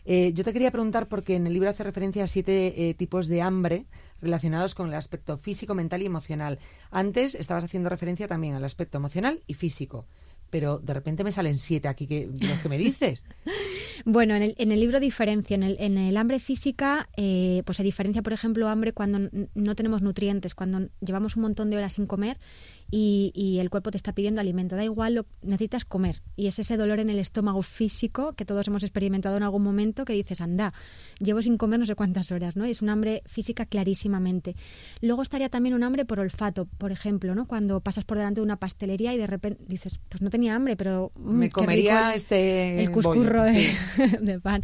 [0.03, 3.27] Eh, yo te quería preguntar, porque en el libro hace referencia a siete eh, tipos
[3.27, 3.85] de hambre
[4.21, 6.59] relacionados con el aspecto físico, mental y emocional.
[6.91, 10.05] Antes estabas haciendo referencia también al aspecto emocional y físico
[10.49, 13.23] pero de repente me salen siete aquí que los que me dices.
[14.05, 15.55] bueno, en el, en el libro diferencia.
[15.55, 19.75] En el, en el hambre física, eh, pues se diferencia, por ejemplo, hambre cuando no
[19.75, 22.37] tenemos nutrientes, cuando llevamos un montón de horas sin comer
[22.89, 24.75] y, el cuerpo te está pidiendo alimento.
[24.75, 26.21] Da igual, lo, necesitas comer.
[26.35, 30.05] Y es ese dolor en el estómago físico que todos hemos experimentado en algún momento
[30.05, 30.73] que dices, anda,
[31.19, 32.65] llevo sin comer no sé cuántas horas, ¿no?
[32.65, 34.55] Y es un hambre física clarísimamente.
[35.01, 37.45] Luego estaría también un hambre por olfato, por ejemplo, ¿no?
[37.45, 40.75] Cuando pasas por delante de una pastelería y de repente dices, pues no tenía hambre,
[40.75, 41.11] pero...
[41.15, 42.83] Mm, Me comería este...
[42.83, 43.43] El cuscurro
[44.21, 44.63] de pan.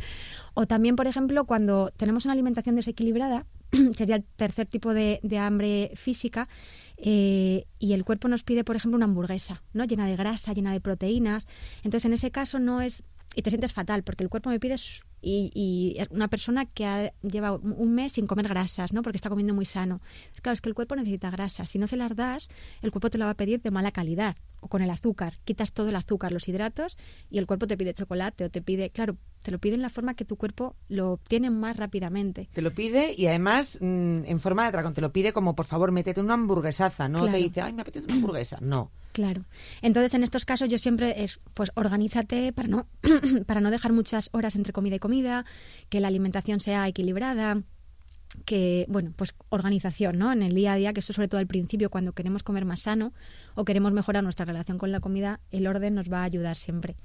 [0.54, 3.46] O también, por ejemplo, cuando tenemos una alimentación desequilibrada,
[3.96, 6.48] sería el tercer tipo de, hambre física,
[6.98, 9.86] eh, y el cuerpo nos pide, por ejemplo, una hamburguesa, ¿no?
[9.86, 11.48] Llena de grasa, llena de proteínas.
[11.84, 13.04] Entonces, en ese caso no es...
[13.36, 14.78] Y te sientes fatal, porque el cuerpo me pide
[15.24, 19.02] y, y, una persona que ha, lleva un mes sin comer grasas, ¿no?
[19.02, 20.02] Porque está comiendo muy sano.
[20.34, 21.70] Es claro, es que el cuerpo necesita grasas.
[21.70, 22.50] Si no se las das,
[22.82, 24.36] el cuerpo te la va a pedir de mala calidad.
[24.60, 25.40] O con el azúcar.
[25.46, 26.98] Quitas todo el azúcar, los hidratos,
[27.30, 29.90] y el cuerpo te pide chocolate o te pide, claro, te lo pide en la
[29.90, 32.50] forma que tu cuerpo lo obtiene más rápidamente.
[32.54, 34.94] Te lo pide y además mm, en forma de atracón.
[34.94, 37.08] Te lo pide como, por favor, métete una hamburguesaza.
[37.10, 38.58] No te dice, ay, me apetece una hamburguesa.
[38.62, 38.92] No.
[39.12, 39.46] Claro.
[39.82, 42.88] Entonces, en estos casos yo siempre es, pues, organízate para no,
[43.46, 45.46] para no dejar muchas horas entre comida y comida,
[45.90, 47.62] que la alimentación sea equilibrada,
[48.46, 50.32] que, bueno, pues organización, ¿no?
[50.32, 52.82] En el día a día, que eso sobre todo al principio, cuando queremos comer más
[52.82, 53.14] sano
[53.56, 56.96] o queremos mejorar nuestra relación con la comida, el orden nos va a ayudar siempre.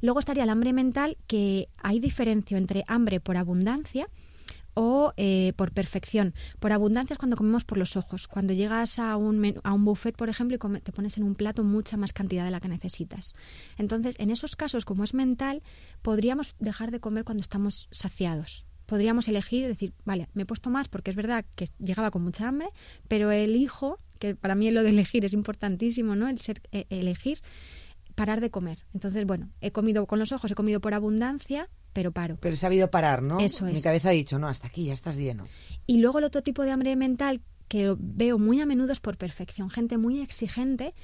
[0.00, 4.08] Luego estaría el hambre mental, que hay diferencia entre hambre por abundancia,
[4.80, 6.34] o eh, por perfección.
[6.60, 8.28] Por abundancia es cuando comemos por los ojos.
[8.28, 11.64] Cuando llegas a un, a un buffet, por ejemplo, y te pones en un plato
[11.64, 13.34] mucha más cantidad de la que necesitas.
[13.76, 15.64] Entonces, en esos casos, como es mental,
[16.00, 18.66] podríamos dejar de comer cuando estamos saciados.
[18.86, 22.46] Podríamos elegir, decir, vale, me he puesto más porque es verdad que llegaba con mucha
[22.46, 22.68] hambre,
[23.08, 26.28] pero elijo, que para mí lo de elegir es importantísimo, ¿no?
[26.28, 27.40] El ser, e, elegir
[28.18, 28.84] parar de comer.
[28.92, 32.36] Entonces, bueno, he comido con los ojos, he comido por abundancia, pero paro.
[32.40, 33.38] Pero he sabido parar, ¿no?
[33.38, 33.74] Eso es.
[33.74, 35.46] Mi cabeza ha dicho, no, hasta aquí, ya estás lleno.
[35.86, 39.18] Y luego el otro tipo de hambre mental que veo muy a menudo es por
[39.18, 39.70] perfección.
[39.70, 40.94] Gente muy exigente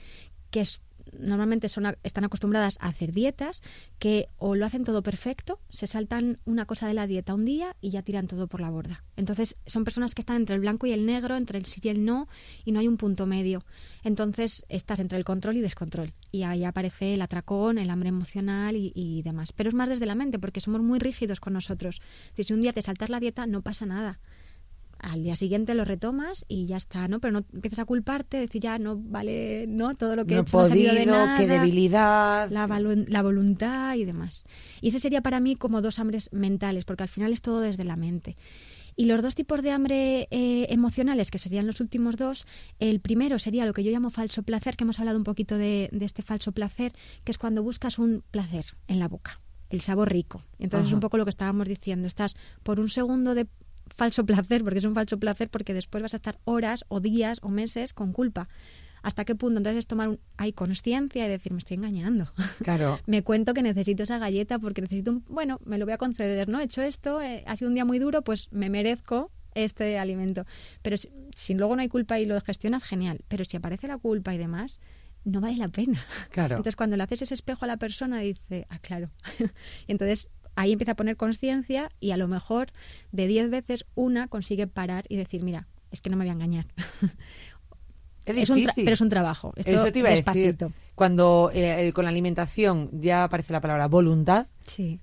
[0.51, 0.83] que es
[1.19, 3.63] normalmente son, están acostumbradas a hacer dietas
[3.99, 7.77] que o lo hacen todo perfecto, se saltan una cosa de la dieta un día
[7.81, 9.05] y ya tiran todo por la borda.
[9.17, 11.89] Entonces son personas que están entre el blanco y el negro, entre el sí y
[11.89, 12.29] el no,
[12.65, 13.65] y no hay un punto medio.
[14.03, 16.13] Entonces estás entre el control y descontrol.
[16.31, 19.53] Y ahí aparece el atracón, el hambre emocional y, demás.
[19.53, 22.01] Pero es más desde la mente, porque somos muy rígidos con nosotros.
[22.37, 24.21] Si un día te saltas la dieta, no pasa nada
[25.05, 27.21] al día siguiente lo retomas y ya está, ¿no?
[27.21, 29.95] Pero no empiezas a culparte, decir ya no vale, ¿no?
[29.95, 31.37] Todo lo que he hecho no ha salido de nada.
[31.37, 32.51] qué debilidad.
[32.51, 34.45] La, la, voluntad y demás.
[34.81, 37.85] Y ese sería para mí como dos hambres mentales, porque al final es todo desde
[37.85, 38.37] la mente.
[38.97, 42.47] Y los dos tipos de hambre eh, emocionales, que serían los últimos dos,
[42.79, 45.91] el primero sería lo que yo llamo falso placer, que hemos hablado un poquito de,
[46.01, 46.93] este falso placer,
[47.25, 49.41] que es cuando buscas un placer en la boca
[49.71, 50.45] el sabor rico.
[50.61, 52.07] Entonces es un poco lo que estábamos diciendo.
[52.07, 53.49] Estás por un segundo de
[53.95, 57.39] falso placer, porque es un falso placer, porque después vas a estar horas o días
[57.43, 58.49] o meses con culpa.
[59.03, 62.33] ¿Hasta qué punto entonces es tomar un, hay conciencia y decir, me estoy engañando?
[62.63, 62.99] Claro.
[63.07, 66.49] me cuento que necesito esa galleta porque necesito un, bueno, me lo voy a conceder,
[66.49, 66.59] ¿no?
[66.61, 70.47] He hecho esto, eh, ha sido un día muy duro, pues me merezco este alimento.
[70.83, 73.21] Pero si, luego no hay culpa y lo gestionas, genial.
[73.29, 74.81] Pero si aparece la culpa y demás,
[75.25, 76.03] no vale la pena.
[76.31, 76.57] Claro.
[76.57, 79.11] Entonces, cuando le haces ese espejo a la persona, dice, ah, claro.
[79.87, 82.69] y entonces ahí empieza a poner conciencia y a lo mejor
[83.13, 86.35] de 10 veces una consigue parar y decir, mira, es que no me voy a
[86.35, 86.67] engañar.
[88.27, 89.53] Es, pero es un trabajo.
[89.55, 90.57] Esto Eso te iba a decir.
[90.95, 94.99] Cuando eh, con la alimentación ya aparece la palabra voluntad, sí.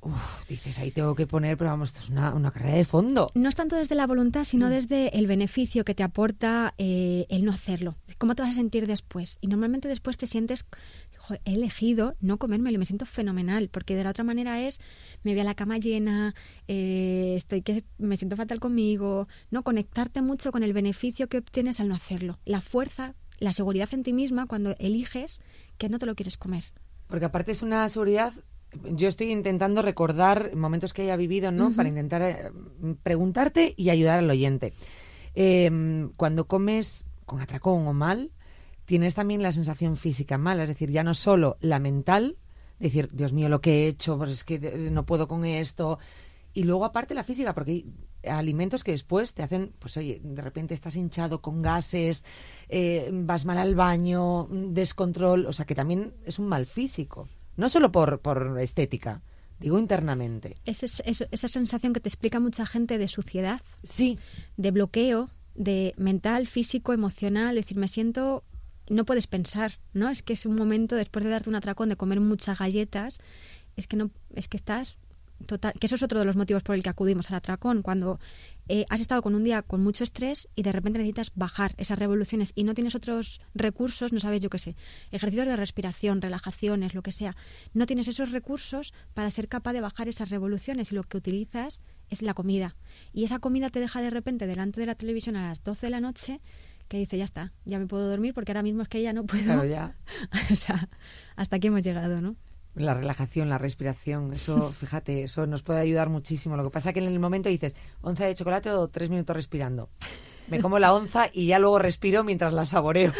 [0.00, 3.30] Uf, dices, ahí tengo que poner, pero vamos, esto es una, una, carrera de fondo.
[3.34, 4.70] No es tanto desde la voluntad, sino mm.
[4.70, 7.96] desde el beneficio que te aporta eh, el no hacerlo.
[8.16, 9.38] ¿Cómo te vas a sentir después?
[9.40, 10.66] Y normalmente después te sientes,
[11.44, 14.80] he elegido no comérmelo y me siento fenomenal, porque de la otra manera es,
[15.22, 16.34] me voy a la cama llena,
[16.66, 21.80] eh, estoy que me siento fatal conmigo, no conectarte mucho con el beneficio que obtienes
[21.80, 22.38] al no hacerlo.
[22.44, 25.42] La fuerza, la seguridad en ti misma cuando eliges
[25.76, 26.64] que no te lo quieres comer.
[27.06, 28.32] Porque aparte es una seguridad
[28.90, 31.72] yo estoy intentando recordar momentos que haya vivido, ¿no?
[31.72, 32.50] Para intentar eh,
[33.02, 34.74] preguntarte y ayudar al oyente.
[35.34, 38.30] Em, cuando comes con atracón o mal,
[38.88, 42.38] tienes también la sensación física mala, es decir, ya no solo la mental,
[42.78, 44.58] decir, Dios mío, lo que he hecho, pues es que
[44.90, 45.98] no puedo con esto,
[46.54, 47.92] y luego aparte la física, porque hay
[48.30, 52.24] alimentos que después te hacen, pues oye, de repente estás hinchado con gases,
[52.70, 57.68] eh, vas mal al baño, descontrol, o sea que también es un mal físico, no
[57.68, 59.20] solo por, por estética,
[59.60, 60.54] digo internamente.
[60.64, 64.18] Es, esa sensación que te explica mucha gente de suciedad, sí.
[64.56, 68.44] de bloqueo, de mental, físico, emocional, es decir, me siento
[68.90, 70.08] no puedes pensar, ¿no?
[70.08, 73.18] Es que es un momento después de darte un atracón de comer muchas galletas,
[73.76, 74.98] es que no es que estás
[75.46, 78.18] total, que eso es otro de los motivos por el que acudimos al atracón, cuando
[78.68, 81.98] eh, has estado con un día con mucho estrés y de repente necesitas bajar esas
[81.98, 84.76] revoluciones y no tienes otros recursos, no sabes, yo qué sé,
[85.10, 87.36] ejercicios de respiración, relajaciones, lo que sea,
[87.72, 91.82] no tienes esos recursos para ser capaz de bajar esas revoluciones y lo que utilizas
[92.10, 92.76] es la comida.
[93.12, 95.90] Y esa comida te deja de repente delante de la televisión a las 12 de
[95.90, 96.40] la noche
[96.88, 99.24] que dice, ya está, ya me puedo dormir porque ahora mismo es que ya no
[99.24, 99.44] puedo.
[99.44, 99.94] Claro, ya.
[100.50, 100.88] o sea,
[101.36, 102.36] hasta aquí hemos llegado, ¿no?
[102.74, 106.56] La relajación, la respiración, eso, fíjate, eso nos puede ayudar muchísimo.
[106.56, 109.36] Lo que pasa es que en el momento dices, onza de chocolate o tres minutos
[109.36, 109.90] respirando.
[110.48, 113.12] Me como la onza y ya luego respiro mientras la saboreo.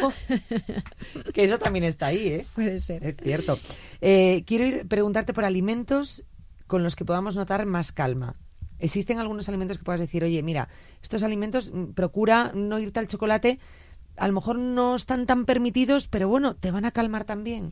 [1.34, 2.46] que eso también está ahí, ¿eh?
[2.54, 3.04] Puede ser.
[3.04, 3.58] Es cierto.
[4.00, 6.24] Eh, quiero ir preguntarte por alimentos
[6.66, 8.36] con los que podamos notar más calma.
[8.78, 10.68] ¿Existen algunos alimentos que puedas decir, oye, mira,
[11.02, 13.58] estos alimentos, mm, procura no irte al chocolate,
[14.16, 17.70] a lo mejor no están tan permitidos, pero bueno, te van a calmar también?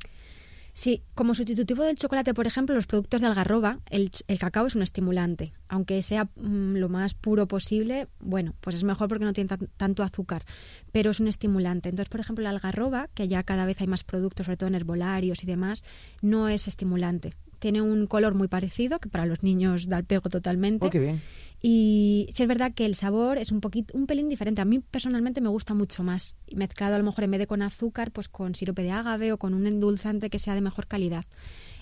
[0.77, 4.83] Sí, como sustitutivo del chocolate, por ejemplo, los productos de algarroba, el, cacao es un
[4.83, 5.55] estimulante.
[5.69, 10.03] Aunque sea mm, lo más puro posible, bueno, pues es mejor porque no tiene tanto
[10.03, 10.45] azúcar,
[10.92, 11.88] pero es un estimulante.
[11.88, 14.75] Entonces, por ejemplo, la algarroba, que ya cada vez hay más productos, sobre todo en
[14.75, 15.83] herbolarios y demás,
[16.21, 17.33] no es estimulante.
[17.59, 20.87] Tiene un color muy parecido, que para los niños da el pego totalmente.
[20.87, 21.21] Oh, qué bien.
[21.62, 24.61] Y sí es verdad que el sabor es un poquito, un pelín diferente.
[24.61, 26.37] A mí personalmente me gusta mucho más.
[26.55, 29.38] Mezclado a lo mejor en vez de con azúcar, pues con sirope de agave o
[29.38, 31.25] con un endulzante que sea de mejor calidad.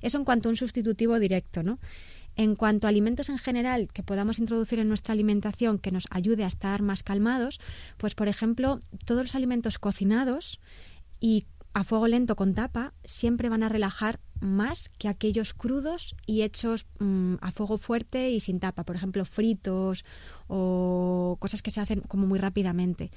[0.00, 1.78] Eso en cuanto a un sustitutivo directo, ¿no?
[2.36, 6.44] En cuanto a alimentos en general que podamos introducir en nuestra alimentación que nos ayude
[6.44, 7.60] a estar más calmados,
[7.96, 10.60] pues por ejemplo, todos los alimentos cocinados
[11.20, 16.42] y a fuego lento con tapa siempre van a relajar más que aquellos crudos y
[16.42, 20.04] hechos mm, a fuego fuerte y sin tapa, por ejemplo, fritos
[20.46, 23.10] o cosas que se hacen como muy rápidamente.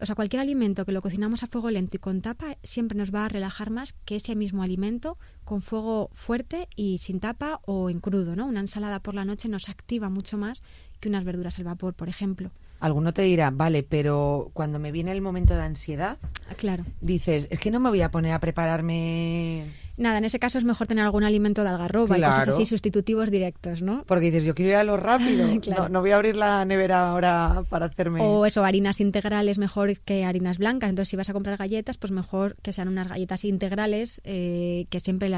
[0.00, 3.14] O sea, cualquier alimento que lo cocinamos a fuego lento y con tapa siempre nos
[3.14, 7.88] va a relajar más que ese mismo alimento con fuego fuerte y sin tapa o
[7.88, 8.46] en crudo, ¿no?
[8.46, 10.64] Una ensalada por la noche nos activa mucho más
[10.98, 12.50] que unas verduras al vapor, por ejemplo.
[12.82, 16.18] Alguno te dirá, vale, pero cuando me viene el momento de ansiedad,
[16.50, 16.84] ah, claro.
[17.00, 19.66] dices, es que no me voy a poner a prepararme
[19.96, 23.30] Nada, en ese caso es mejor tener algún alimento de algarroba y cosas así sustitutivos
[23.30, 24.04] directos, ¿no?
[24.06, 25.46] Porque dices, yo quiero ir a lo rápido,
[25.90, 28.20] no, voy a abrir la nevera ahora para hacerme...
[28.22, 32.10] O eso, harinas integrales mejor que harinas blancas, entonces si vas a comprar galletas, pues
[32.10, 35.30] mejor que sean unas galletas integrales, eh, que siempre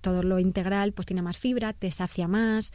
[0.00, 2.72] todo lo integral pues tiene más fibra, te sacia más,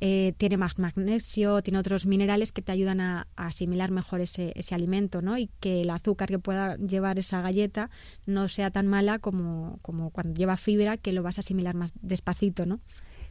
[0.00, 4.74] eh, tiene más magnesio, tiene otros minerales que te ayudan a, asimilar mejor ese, ese,
[4.74, 5.38] alimento, ¿no?
[5.38, 7.90] Y que el azúcar que pueda llevar esa galleta
[8.26, 11.92] no sea tan mala como, como cuando lleva fibra, que lo vas a asimilar más
[12.02, 12.80] despacito, ¿no?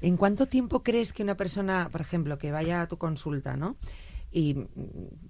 [0.02, 3.78] ¿En cuánto tiempo crees que una persona, por ejemplo, que vaya a tu consulta, ¿no?
[4.32, 4.56] Y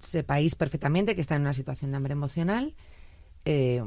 [0.00, 2.74] sepáis perfectamente que está en una situación de hambre emocional,
[3.44, 3.82] eh,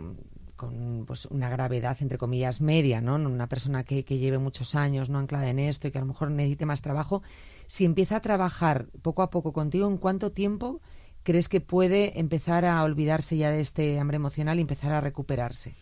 [0.56, 3.16] con pues, una gravedad, entre comillas, media, ¿no?
[3.16, 6.08] Una persona que, que, lleve muchos años no anclada en esto y que a lo
[6.08, 7.24] mejor necesite más trabajo,
[7.68, 10.82] si empieza a trabajar poco a poco contigo, ¿en cuánto tiempo
[11.24, 15.74] crees que puede empezar a olvidarse ya de este hambre emocional y empezar a recuperarse?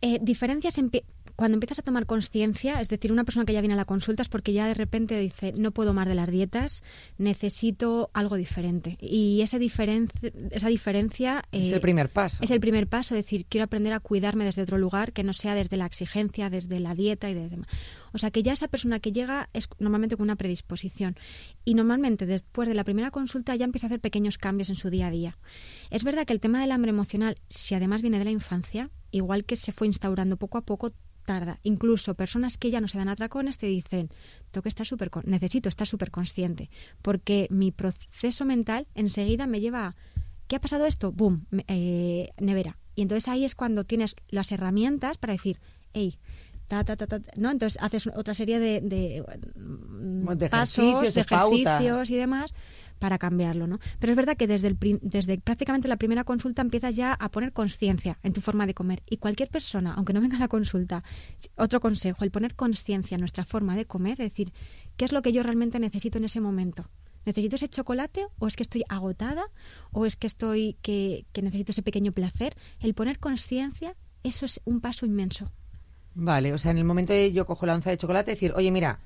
[0.00, 0.78] Eh, diferencias
[1.36, 4.22] cuando empiezas a tomar conciencia, es decir, una persona que ya viene a la consulta
[4.22, 6.82] es porque ya de repente dice, no puedo más de las dietas,
[7.18, 8.96] necesito algo diferente.
[9.00, 11.44] Y esa, esa diferencia...
[11.50, 12.42] es el eh, primer paso.
[12.42, 15.32] Es el primer paso, es decir, quiero aprender a cuidarme desde otro lugar, que no
[15.32, 17.68] sea desde la exigencia, desde la dieta y demás.
[18.12, 21.16] O sea, que ya esa persona que llega es normalmente con una predisposición.
[21.64, 24.88] Y normalmente después de la primera consulta ya empieza a hacer pequeños cambios en su
[24.88, 25.38] día a día.
[25.90, 29.44] Es verdad que el tema del hambre emocional, si además viene de la infancia, igual
[29.44, 30.92] que se fue instaurando poco a poco,
[31.24, 31.58] tarda.
[31.62, 34.10] Incluso personas que ya no se dan atracones te dicen,
[34.62, 36.70] que estar super, necesito estar súper consciente,
[37.02, 39.96] porque mi proceso mental enseguida me lleva a,
[40.46, 41.12] ¿qué ha pasado esto?
[41.12, 41.46] ¡Bum!
[41.66, 42.78] Eh, nevera.
[42.94, 45.58] Y entonces ahí es cuando tienes las herramientas para decir,
[45.92, 46.18] hey,
[46.68, 47.50] ta, ta, ta, ta, ¿no?
[47.50, 52.54] Entonces haces otra serie de, de, pasos, de ejercicios y demás
[53.04, 53.80] para cambiarlo, ¿no?
[53.98, 57.52] Pero es verdad que desde, el, desde prácticamente la primera consulta empiezas ya a poner
[57.52, 59.02] conciencia en tu forma de comer.
[59.10, 61.04] Y cualquier persona, aunque no venga a la consulta,
[61.58, 64.54] otro consejo, el poner conciencia en nuestra forma de comer, es decir,
[64.96, 66.82] ¿qué es lo que yo realmente necesito en ese momento?
[67.26, 69.44] ¿Necesito ese chocolate o es que estoy agotada
[69.92, 72.54] o es que estoy que, que necesito ese pequeño placer?
[72.80, 75.52] El poner conciencia eso es un paso inmenso.
[76.14, 78.70] Vale, o sea, en el momento de yo cojo la onza de chocolate, decir, oye,
[78.70, 78.98] mira,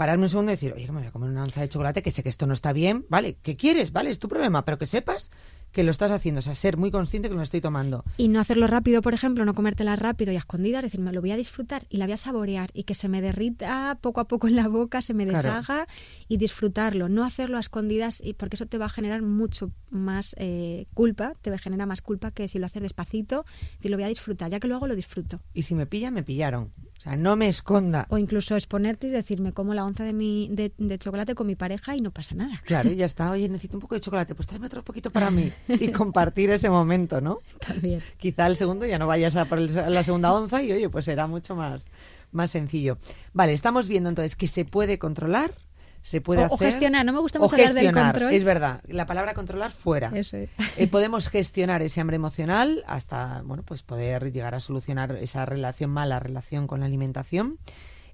[0.00, 2.00] pararme un segundo y decir, oye, que me voy a comer una onza de chocolate,
[2.02, 3.92] que sé que esto no está bien, vale, ¿qué quieres?
[3.92, 5.30] Vale, es tu problema, pero que sepas
[5.72, 8.02] que lo estás haciendo, o sea, ser muy consciente que lo estoy tomando.
[8.16, 11.20] Y no hacerlo rápido, por ejemplo, no comértela rápido y a escondidas, decir, me lo
[11.20, 14.24] voy a disfrutar y la voy a saborear y que se me derrita poco a
[14.26, 15.36] poco en la boca, se me Claro.
[15.36, 15.86] deshaga
[16.28, 20.34] y disfrutarlo, no hacerlo a escondidas y porque eso te va a generar mucho más
[20.38, 23.44] eh, culpa, te va a generar más culpa que si lo haces despacito,
[23.80, 25.40] si lo voy a disfrutar, ya que luego lo disfruto.
[25.52, 26.72] Y si me pillan, me pillaron.
[27.00, 28.06] O sea, no me esconda.
[28.10, 31.56] O incluso exponerte y decirme como la onza de, mi, de, de chocolate con mi
[31.56, 32.60] pareja y no pasa nada.
[32.66, 33.30] Claro, y ya está.
[33.30, 34.34] Oye, necesito un poco de chocolate.
[34.34, 35.50] Pues tráeme otro poquito para mí.
[35.80, 37.38] Y compartir ese momento, ¿no?
[37.66, 38.02] También.
[38.18, 41.26] Quizá el segundo ya no vayas a por la segunda onza y, oye, pues será
[41.26, 41.86] mucho más,
[42.32, 42.98] más sencillo.
[43.32, 45.54] Vale, estamos viendo entonces que se puede controlar,
[46.02, 46.54] se puede O- hacer...
[46.54, 48.32] o gestionar, no me gusta mucho hablar del control.
[48.32, 50.10] Es verdad, la palabra controlar fuera.
[50.14, 50.50] Eso es.
[50.76, 55.90] Eh, podemos gestionar ese hambre emocional hasta, bueno, pues poder llegar a solucionar esa relación,
[55.90, 57.58] mala relación con la alimentación.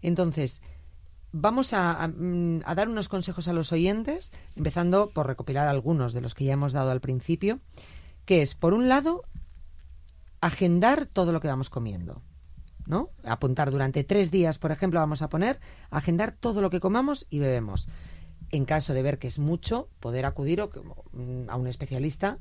[0.03, 0.63] Entonces,
[1.33, 6.13] vamos a, a, mm, a dar unos consejos a los oyentes, empezando por recopilar algunos
[6.13, 7.61] de los que ya hemos dado al principio,
[8.25, 9.23] que es, por un lado,
[10.41, 12.23] agendar todo lo que vamos comiendo.
[12.87, 13.11] ¿No?
[13.25, 15.61] Apuntar durante tres días, por ejemplo, vamos a poner,
[15.91, 17.89] agendar todo lo que comamos y bebemos.
[18.51, 22.39] En caso de ver que es mucho, poder acudir mm, a un especialista,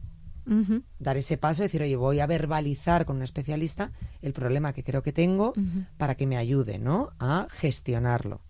[1.00, 3.92] dar ese paso, decir, oye, voy a verbalizar con un especialista
[4.22, 5.54] el problema que creo que tengo
[5.98, 7.10] para que me ayude, ¿no?
[7.20, 8.42] A gestionarlo.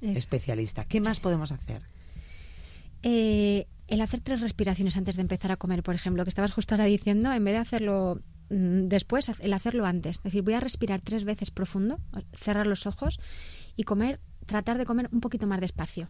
[0.00, 0.18] Eso.
[0.18, 0.84] Especialista.
[0.84, 1.82] ¿Qué más podemos hacer?
[3.02, 6.74] Eh, el hacer tres respiraciones antes de empezar a comer, por ejemplo, que estabas justo
[6.74, 8.20] ahora diciendo, en vez de hacerlo
[8.50, 10.16] después, haz- el hacerlo antes.
[10.18, 11.98] Es decir, voy a respirar tres veces profundo,
[12.32, 13.18] cerrar los ojos
[13.76, 16.08] y comer, tratar de comer un poquito más despacio.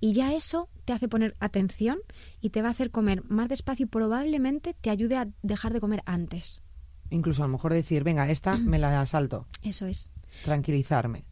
[0.00, 1.98] Y ya eso te hace poner atención
[2.40, 5.80] y te va a hacer comer más despacio y probablemente te ayude a dejar de
[5.80, 6.62] comer antes.
[7.10, 10.10] Incluso a lo mejor decir, venga, esta me la salto, Eso es.
[10.44, 11.24] tranquilizarme.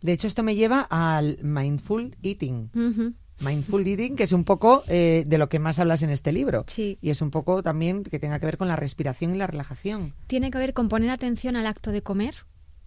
[0.00, 2.70] De hecho, esto me lleva al mindful eating.
[3.40, 6.64] Mindful eating, que es un poco eh, de lo que más hablas en este libro.
[6.68, 6.98] Sí.
[7.00, 10.14] Y es un poco también que tenga que ver con la respiración y la relajación.
[10.26, 12.34] tiene que ver con poner atención al acto de comer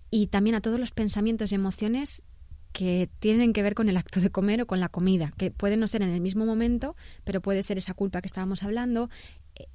[0.10, 2.24] y también a todos los pensamientos y emociones
[2.72, 5.80] que tienen que ver con el acto de comer o con la comida, que pueden
[5.80, 9.10] no ser en el mismo momento, pero puede ser esa culpa que estábamos hablando,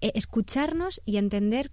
[0.01, 1.73] eh, escucharnos y entender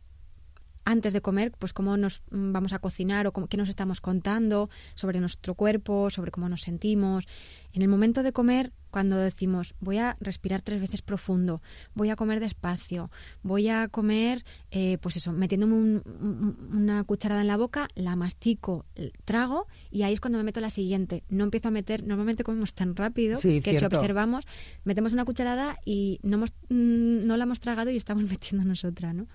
[0.91, 4.01] antes de comer, pues cómo nos mm, vamos a cocinar o cómo- qué nos estamos
[4.01, 7.25] contando sobre nuestro cuerpo, sobre cómo nos sentimos.
[7.73, 11.61] En el momento de comer, cuando decimos voy a respirar tres veces profundo,
[11.93, 13.11] voy a comer despacio,
[13.43, 18.15] voy a comer, eh, pues eso, metiéndome un- un- una cucharada en la boca, la
[18.15, 18.87] mastico,
[19.25, 21.23] trago y ahí es cuando me meto la siguiente.
[21.29, 24.45] No empiezo a meter, normalmente comemos tan rápido Sí, que si observamos,
[24.85, 29.13] metemos una cucharada y no, hemos, mm, no la hemos tragado y estamos metiéndonos otra,
[29.13, 29.27] ¿no?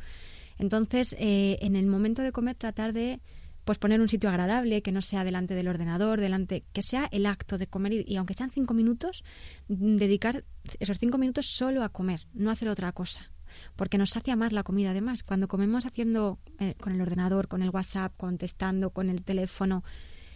[0.59, 3.21] Entonces, eh, en el momento de comer, tratar de
[3.65, 7.25] pues poner un sitio agradable, que no sea delante del ordenador, delante, que sea el
[7.25, 9.25] acto de comer y, y aunque sean cinco minutos,
[9.69, 10.45] dedicar
[10.81, 13.31] esos cinco minutos solo a comer, no hacer otra cosa.
[13.77, 15.23] Porque nos sacia más la comida, además.
[15.23, 19.85] Cuando comemos haciendo eh, con el ordenador, con el WhatsApp, contestando, con el teléfono,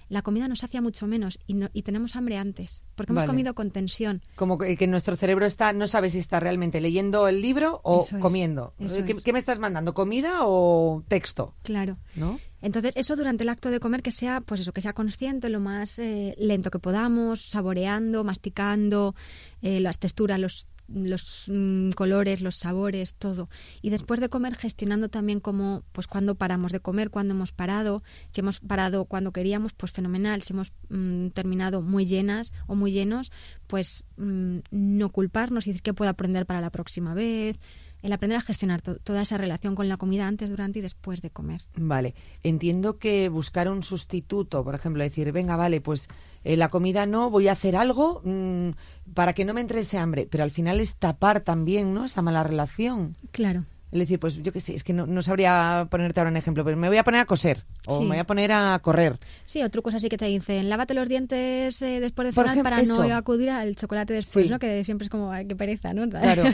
[0.08, 3.32] la comida nos sacia mucho menos y, no- y tenemos hambre antes, porque hemos Vale.
[3.32, 4.22] comido con tensión.
[4.36, 8.00] Como que, que nuestro cerebro está, no sabe si está realmente leyendo el libro o
[8.00, 8.74] Eso comiendo.
[8.78, 9.22] eso ¿Qué, es.
[9.22, 9.94] qué me estás mandando?
[9.94, 11.54] ¿Comida o texto?
[11.62, 11.98] Claro.
[12.14, 12.40] ¿No?
[12.60, 15.60] Entonces, eso durante el acto de comer que sea, pues eso, que sea consciente, lo
[15.60, 19.14] más eh, lento que podamos, saboreando, masticando,
[19.62, 23.48] eh, las texturas, los, los mm, colores, los sabores, todo.
[23.82, 28.02] Y después de comer, gestionando también como, pues cuando paramos de comer, cuando hemos parado,
[28.32, 30.42] si hemos parado cuando queríamos, pues fenomenal.
[30.42, 33.30] Si hemos mm, terminado muy llenas o muy llenos,
[33.66, 37.58] pues mm, no culparnos y decir que puedo aprender para la próxima vez.
[38.00, 41.20] El aprender a gestionar to- toda esa relación con la comida antes, durante y después
[41.20, 41.62] de comer.
[41.74, 42.14] Vale.
[42.44, 46.06] Entiendo que buscar un sustituto, por ejemplo, decir, venga, vale, pues
[46.44, 48.70] eh, la comida no, voy a hacer algo mm,
[49.14, 52.04] para que no me entre ese hambre, pero al final es tapar también, ¿no?
[52.04, 53.16] Esa mala relación.
[53.30, 53.64] Claro.
[53.90, 56.62] Es decir, pues yo qué sé, es que no, no sabría ponerte ahora un ejemplo,
[56.64, 58.02] pero me voy a poner a coser o Sí.
[58.04, 59.18] me voy a poner a correr.
[59.46, 62.82] Sí, o trucos así que te dicen, lávate los dientes eh, después de cenar para
[62.82, 64.50] no acudir al chocolate después, Sí.
[64.50, 64.58] ¿no?
[64.58, 66.06] Que siempre es como, ay, qué pereza, ¿no?
[66.10, 66.44] Claro.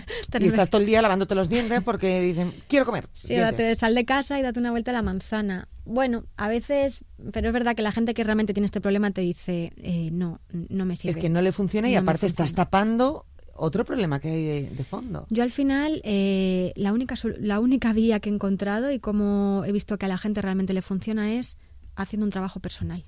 [0.41, 3.09] y estás todo el día lavándote los dientes porque dicen, quiero comer.
[3.12, 5.66] Sí, date, sal de casa y date una vuelta a la manzana.
[5.85, 7.01] Bueno, a veces,
[7.32, 10.41] pero es verdad que la gente que realmente tiene este problema te dice, eh, no,
[10.53, 11.11] no me sirve.
[11.11, 13.26] Es que no le funciona y No aparte estás tapando
[13.57, 15.26] otro problema que hay de, de fondo.
[15.30, 19.72] Yo al final, eh, la, única, la única vía que he encontrado y como he
[19.72, 21.59] visto que a la gente realmente le funciona es
[21.96, 23.05] haciendo un trabajo personal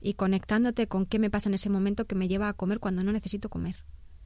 [0.00, 3.04] y conectándote con qué me pasa en ese momento que me lleva a comer cuando
[3.04, 3.76] no necesito comer.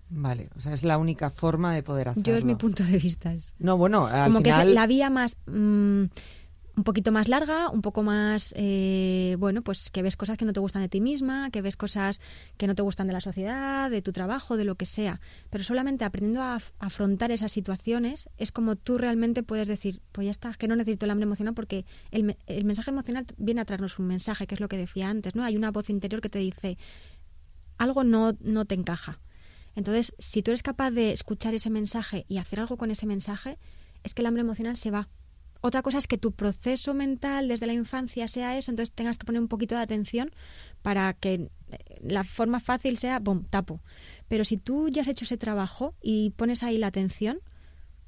[0.08, 2.24] Vale, o sea, es la única forma de poder hacerlo.
[2.24, 3.34] Yo es mi punto de vista.
[3.58, 6.04] No, bueno, al como que es la vía más mm,
[6.76, 10.52] un poquito más larga, un poco más, eh, bueno, pues que ves cosas que no
[10.52, 12.20] te gustan de ti misma, que ves cosas
[12.58, 15.20] que no te gustan de la sociedad, de tu trabajo, de lo que sea.
[15.48, 20.30] Pero solamente aprendiendo a, afrontar esas situaciones es como tú realmente puedes decir, pues ya
[20.30, 23.98] está, que no necesito el hambre emocional porque el, el mensaje emocional viene a traernos
[23.98, 25.44] un mensaje, que es lo que decía antes, ¿no?
[25.44, 26.76] Hay una voz interior que te dice,
[27.78, 29.18] algo no, no te encaja.
[29.76, 33.58] Entonces, si tú eres capaz de escuchar ese mensaje y hacer algo con ese mensaje,
[34.04, 35.08] es que el hambre emocional se va
[35.66, 39.26] otra cosa es que tu proceso mental desde la infancia sea eso, entonces tengas que
[39.26, 40.30] poner un poquito de atención
[40.82, 41.50] para que eh,
[42.00, 43.80] la forma fácil sea, ¡bum!, tapo.
[44.28, 47.40] Pero si tú ya has hecho ese trabajo y pones ahí la atención,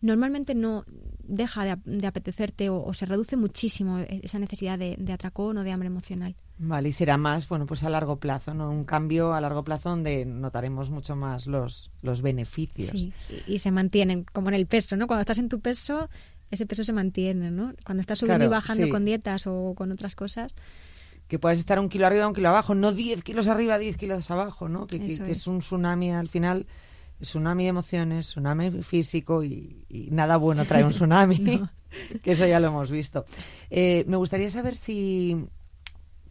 [0.01, 0.85] normalmente no
[1.25, 6.37] deja de, apetecerte o, se reduce muchísimo esa necesidad de, atracón o de hambre emocional.
[6.59, 8.71] Vale, y será más, bueno, pues a largo plazo, ¿no?
[8.71, 12.89] Un cambio a largo plazo donde notaremos mucho más los, los beneficios.
[12.89, 13.13] Sí,
[13.47, 15.07] y, y se mantienen, como en el peso, ¿no?
[15.07, 16.09] Cuando estás en tu peso,
[16.51, 17.75] ese peso se mantiene, ¿no?
[17.85, 20.57] Cuando estás subiendo y bajando con dietas o con otras cosas.
[21.27, 24.31] Que puedes estar un kilo arriba, un kilo abajo, no 10 kilos arriba, 10 kilos
[24.31, 24.87] abajo, ¿no?
[24.87, 25.47] Que, es.
[25.47, 26.67] un tsunami al final,
[27.21, 31.39] tsunami de emociones, tsunami físico y, nada bueno trae un tsunami,
[32.23, 33.27] que eso ya lo hemos visto.
[33.69, 35.37] Eh, me gustaría saber si,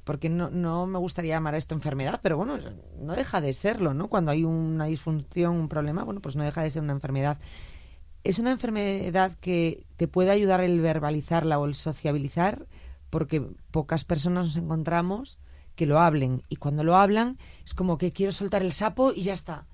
[0.04, 2.58] porque no, no me gustaría llamar a esto enfermedad, pero bueno,
[3.00, 4.08] no deja de serlo, ¿no?
[4.08, 7.38] Cuando hay una disfunción, un problema, bueno, pues no deja de ser una enfermedad.
[8.28, 12.68] ¿Es una enfermedad que te puede ayudar el verbalizarla o el sociabilizar?
[13.10, 15.40] Porque pocas personas nos encontramos
[15.76, 16.44] que lo hablen.
[16.50, 19.66] Y cuando lo hablan, es como que quiero soltar el sapo y ya está.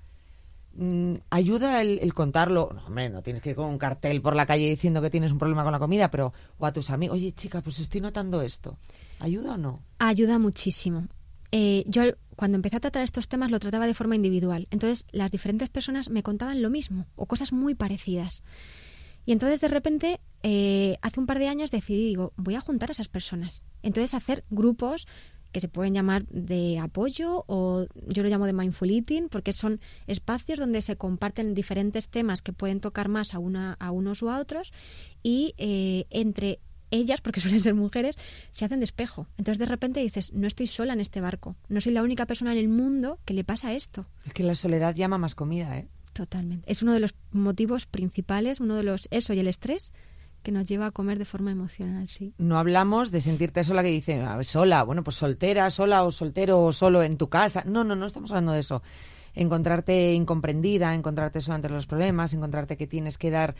[0.76, 2.70] Mm, ¿Ayuda el, contarlo?
[2.72, 5.32] No, hombre, no tienes que ir con un cartel por la calle diciendo que tienes
[5.32, 8.40] un problema con la comida, pero o a tus amigos, oye chica, pues estoy notando
[8.40, 8.78] esto.
[9.18, 9.82] ¿Ayuda o no?
[9.98, 11.08] Ayuda muchísimo.
[11.50, 12.04] Eh, yo
[12.36, 14.66] cuando empecé a tratar estos temas lo trataba de forma individual.
[14.70, 18.42] Entonces las diferentes personas me contaban lo mismo o cosas muy parecidas.
[19.26, 22.90] Y entonces de repente, eh, hace un par de años decidí, digo, voy a juntar
[22.90, 23.64] a esas personas.
[23.82, 25.06] Entonces hacer grupos
[25.54, 29.80] que se pueden llamar de apoyo o yo lo llamo de mindful eating porque son
[30.08, 34.30] espacios donde se comparten diferentes temas que pueden tocar más a, una, a unos u
[34.30, 34.72] a otros
[35.22, 36.58] y eh, entre
[36.94, 38.16] ellas, porque suelen ser mujeres,
[38.50, 39.26] se hacen de espejo.
[39.36, 42.52] Entonces de repente dices, no estoy sola en este barco, no soy la única persona
[42.52, 44.06] en el mundo que le pasa esto.
[44.26, 45.88] Es que la soledad llama más comida, ¿eh?
[46.12, 46.70] Totalmente.
[46.70, 49.92] Es uno de los motivos principales, uno de los, eso y el estrés,
[50.44, 52.34] que nos lleva a comer de forma emocional, sí.
[52.38, 56.62] No hablamos de sentirte sola que dice, ah, sola, bueno, pues soltera, sola o soltero
[56.62, 57.64] o solo en tu casa.
[57.66, 58.82] No, no, no estamos hablando de eso.
[59.34, 63.56] Encontrarte incomprendida, encontrarte sola ante los problemas, encontrarte que tienes que dar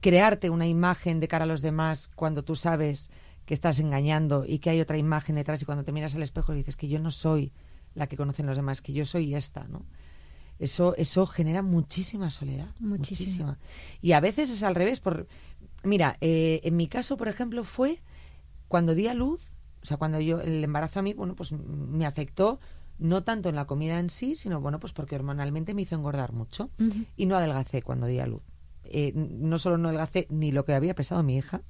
[0.00, 3.10] crearte una imagen de cara a los demás cuando tú sabes
[3.44, 6.52] que estás engañando y que hay otra imagen detrás y cuando te miras al espejo
[6.52, 7.52] y dices que yo no soy
[7.94, 9.84] la que conocen los demás, que yo soy esta, ¿no?
[10.58, 12.68] Eso, eso genera muchísima soledad.
[12.80, 13.58] Muchísima.
[14.02, 15.00] Y a veces es al revés.
[15.00, 15.26] Por,
[15.84, 18.02] mira, eh, en mi caso, por ejemplo, fue
[18.68, 19.52] cuando di a luz,
[19.82, 22.60] o sea, cuando yo el embarazo a mí, bueno, pues me afectó
[22.98, 26.34] no tanto en la comida en sí, sino bueno, pues porque hormonalmente me hizo engordar
[26.34, 26.70] mucho
[27.16, 28.42] y no adelgacé cuando di a luz.
[28.90, 31.62] Eh, no solo no adelgacé ni lo que había pesado mi hija,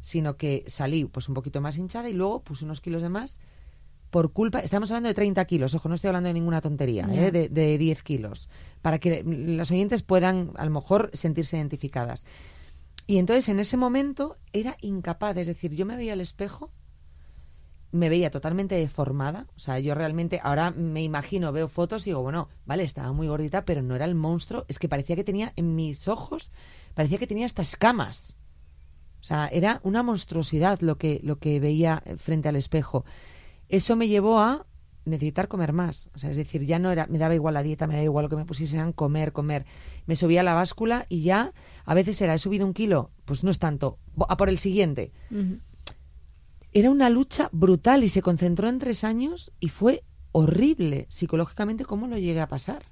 [0.00, 3.40] sino que salí pues un poquito más hinchada y luego puse unos kilos de más
[4.10, 7.30] por culpa, estamos hablando de 30 kilos, ojo, no estoy hablando de ninguna tontería, ¿eh?
[7.32, 8.48] de, de 10 kilos,
[8.80, 12.24] para que los oyentes puedan a lo mejor sentirse identificadas.
[13.06, 16.70] Y entonces en ese momento era incapaz, es decir, yo me veía al espejo
[17.92, 19.46] me veía totalmente deformada.
[19.56, 23.28] O sea, yo realmente ahora me imagino, veo fotos y digo, bueno, vale, estaba muy
[23.28, 24.64] gordita, pero no era el monstruo.
[24.68, 26.50] Es que parecía que tenía en mis ojos,
[26.94, 28.36] parecía que tenía hasta escamas.
[29.20, 33.04] O sea, era una monstruosidad lo que, lo que veía frente al espejo.
[33.68, 34.66] Eso me llevó a
[35.04, 36.10] necesitar comer más.
[36.14, 38.24] O sea, es decir, ya no era, me daba igual la dieta, me daba igual
[38.24, 39.64] lo que me pusiesen, comer, comer.
[40.06, 41.52] Me subía a la báscula y ya
[41.84, 45.12] a veces era, he subido un kilo, pues no es tanto, a por el siguiente
[46.78, 52.06] era una lucha brutal y se concentró en tres años y fue horrible psicológicamente cómo
[52.06, 52.84] lo llegué a pasar.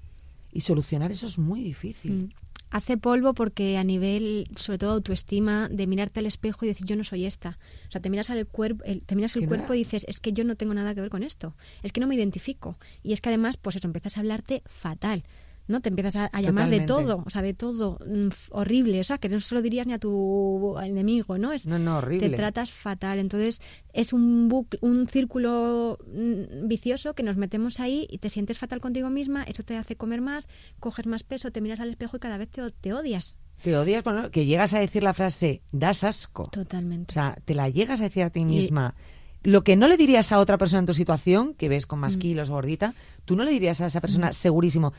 [0.50, 2.12] Y solucionar eso es muy difícil.
[2.12, 2.28] Mm.
[2.70, 6.96] Hace polvo porque a nivel, sobre todo autoestima, de mirarte al espejo y decir yo
[6.96, 7.58] no soy esta.
[7.86, 10.44] O sea, te miras al cuerpo, te miras el cuerpo y dices es que yo
[10.44, 11.54] no tengo nada que ver con esto.
[11.82, 12.78] Es que no me identifico.
[13.02, 15.24] Y es que además, pues eso, empiezas a hablarte fatal.
[15.66, 15.80] ¿No?
[15.80, 19.28] Te empiezas a, llamar de todo, o sea, de todo mm, horrible, o sea, que
[19.28, 21.52] no se lo dirías ni a tu enemigo, ¿no?
[21.52, 22.28] Es, no, no, horrible.
[22.28, 23.62] Te tratas fatal, entonces
[23.92, 28.80] es un bucle, un círculo mm, vicioso que nos metemos ahí y te sientes fatal
[28.80, 30.48] contigo misma, eso te hace comer más,
[30.80, 33.36] coges más peso, te miras al espejo y cada vez te, odias.
[33.62, 36.48] Te odias, bueno, que llegas a decir la frase, das asco.
[36.52, 37.10] Totalmente.
[37.10, 38.94] O sea, te la llegas a decir a ti misma.
[39.42, 42.16] Lo que no le dirías a otra persona en tu situación, que ves con más
[42.16, 42.20] mm.
[42.20, 42.94] kilos gordita,
[43.24, 44.94] tú no le dirías a esa persona segurísimo,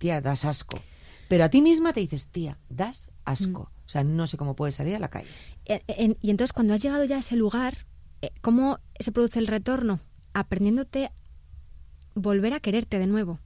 [0.00, 0.80] tía, das asco.
[1.28, 3.70] Pero a ti misma te dices, tía, das asco.
[3.70, 3.84] Mm.
[3.86, 5.28] O sea, no sé cómo puedes salir a la calle.
[5.66, 7.86] Eh, y entonces cuando has llegado ya a ese lugar,
[8.22, 10.00] eh, ¿cómo se produce el retorno?
[10.32, 11.12] Aprendiéndote
[12.14, 13.38] volver a quererte de nuevo.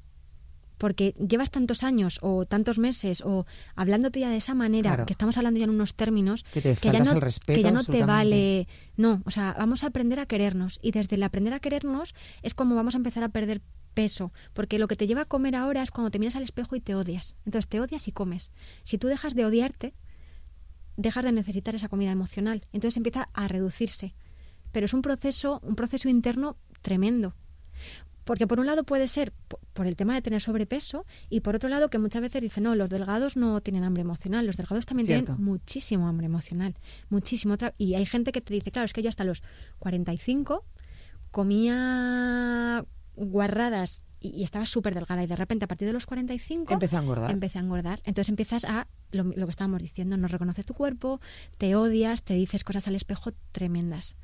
[0.79, 5.37] Porque llevas tantos años o tantos meses o hablándote ya de esa manera, que estamos
[5.39, 8.67] hablando ya en unos términos que, te ya no, que ya no te vale.
[8.97, 10.81] No, o sea, vamos a aprender a querernos.
[10.83, 13.63] Y desde el aprender a querernos es como vamos a empezar a perder
[13.95, 16.77] peso, porque lo que te lleva a comer ahora es cuando te miras al espejo
[16.77, 17.37] y te odias.
[17.47, 18.53] Entonces te odias y comes.
[18.83, 19.95] Si tú dejas de odiarte,
[20.97, 22.63] dejas de necesitar esa comida emocional.
[22.73, 24.15] Entonces empieza a reducirse.
[24.73, 27.35] Pero es un proceso, un proceso interno tremendo.
[28.25, 29.33] Porque por un lado puede ser
[29.75, 32.75] por el tema de tener sobrepeso y por otro lado que muchas veces dicen, no,
[32.75, 36.75] los delgados no tienen hambre emocional, los delgados también tienen muchísimo hambre emocional,
[37.11, 37.57] muchísimo.
[37.77, 39.43] Y hay gente que te dice, claro, es que yo hasta los
[39.79, 40.65] 45
[41.31, 42.87] comía
[43.17, 47.01] guarradas y, estaba súper delgada y de repente a partir de los 45 empecé a
[47.01, 47.31] engordar.
[47.31, 48.01] Empecé a engordar.
[48.05, 51.21] Entonces empiezas a, lo, que estábamos diciendo, no reconoces tu cuerpo,
[51.59, 54.17] te odias, te dices cosas al espejo tremendas.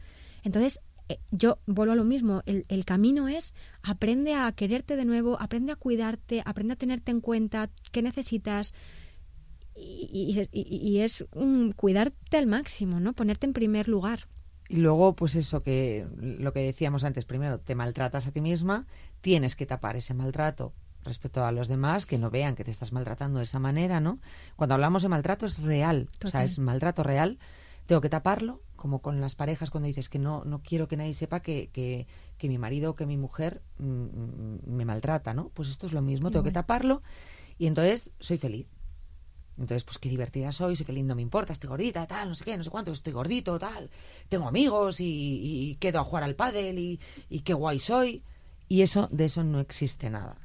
[0.42, 5.04] Entonces eh, yo vuelvo a lo mismo, el, el, camino es aprende a quererte de
[5.04, 8.74] nuevo, aprende a cuidarte, aprende a tenerte en cuenta, qué necesitas.
[9.82, 11.24] Y, y, es
[11.76, 13.14] cuidarte al máximo, ¿no?
[13.14, 14.28] Ponerte en primer lugar.
[14.70, 18.86] Y luego, pues eso que lo que decíamos antes, primero te maltratas a ti misma,
[19.20, 22.92] tienes que tapar ese maltrato respecto a los demás, que no vean que te estás
[22.92, 24.20] maltratando de esa manera, ¿no?
[24.54, 27.40] Cuando hablamos de maltrato es real, o sea, es maltrato real,
[27.86, 31.14] tengo que taparlo, como con las parejas cuando dices que no, no quiero que nadie
[31.14, 32.06] sepa que, que,
[32.38, 35.48] que mi marido o que mi mujer mm, mm, me maltrata, ¿no?
[35.48, 37.00] Pues esto es lo mismo, tengo que taparlo
[37.58, 38.68] y entonces soy feliz.
[39.60, 42.44] Entonces, pues qué divertida soy, sé qué lindo me importa, estoy gordita, tal, no sé
[42.44, 43.90] qué, no sé cuánto, estoy gordito, tal,
[44.30, 46.98] tengo amigos y, quedo a jugar al pádel y,
[47.28, 48.24] y, qué guay soy.
[48.68, 50.36] Y eso, de eso no existe nada.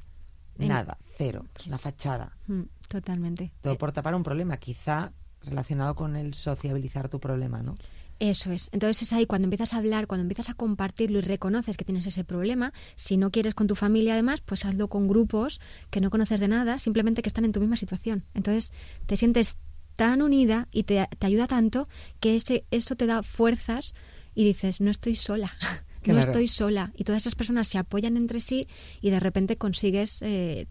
[0.58, 1.46] Nada, cero.
[1.58, 2.36] Es una fachada.
[2.46, 3.52] Mm, totalmente.
[3.62, 5.12] Todo eh, por tapar un problema, quizá
[5.42, 7.74] relacionado con el sociabilizar tu problema, ¿no?
[8.18, 8.70] Eso es.
[8.72, 12.06] Entonces es ahí cuando empiezas a hablar, cuando empiezas a compartirlo y reconoces que tienes
[12.06, 12.72] ese problema.
[12.94, 15.60] Si no quieres con tu familia, además, pues hazlo con grupos
[15.90, 18.24] que no conoces de nada, simplemente que están en tu misma situación.
[18.34, 18.72] Entonces
[19.04, 19.56] te sientes
[19.96, 21.88] tan unida y te, ayuda tanto
[22.20, 23.94] que ese, eso te da fuerzas
[24.34, 25.54] y dices, no estoy sola.
[26.04, 26.92] no estoy sola.
[26.94, 28.68] Y todas esas personas se apoyan entre sí
[29.00, 30.68] y de repente consigues eh,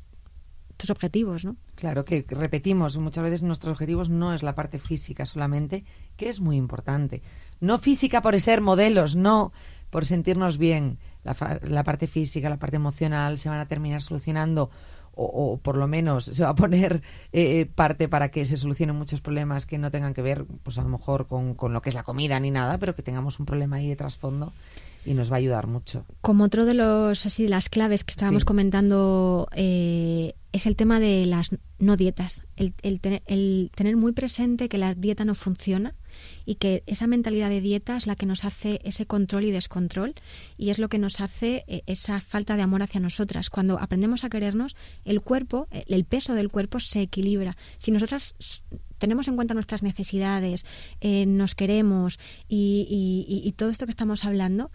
[0.77, 1.55] tus objetivos, ¿no?
[1.75, 5.83] Claro que repetimos, muchas veces nuestros objetivos no es la parte física solamente,
[6.17, 7.21] que es muy importante.
[7.59, 9.51] No física por ser modelos, no
[9.89, 10.97] por sentirnos bien.
[11.23, 14.69] La, parte física, la parte emocional se van a terminar solucionando
[15.17, 17.01] o, por lo menos se va a poner
[17.31, 20.77] eh, eh, parte para que se solucionen muchos problemas que no tengan que ver, pues
[20.77, 23.39] a lo mejor con, con lo que es la comida ni nada, pero que tengamos
[23.39, 24.51] un problema ahí de trasfondo
[25.05, 26.05] y nos va a ayudar mucho.
[26.21, 31.25] Como otro de los así las claves que estábamos comentando eh, es el tema de
[31.25, 35.93] las no dietas, el, el, tener muy presente que la dieta no funciona
[36.45, 40.15] y que esa mentalidad de dieta es la que nos hace ese control y descontrol
[40.57, 43.49] y es lo que nos hace eh, esa falta de amor hacia nosotras.
[43.49, 47.57] Cuando aprendemos a querernos, el cuerpo, el peso del cuerpo se equilibra.
[47.77, 48.35] Si nosotras
[49.05, 50.65] tenemos en cuenta nuestras necesidades,
[50.99, 52.17] eh, nos queremos
[52.49, 54.71] y, todo esto que estamos hablando,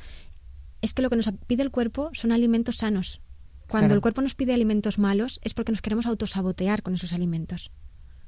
[0.82, 3.22] es que lo que nos pide el cuerpo son alimentos sanos.
[3.66, 7.72] Cuando el cuerpo nos pide alimentos malos es porque nos queremos autosabotear con esos alimentos.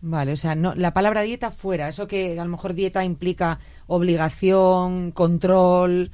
[0.01, 3.61] Vale, o sea, no, la palabra dieta fuera, eso que a lo mejor dieta implica
[3.87, 6.11] obligación, control,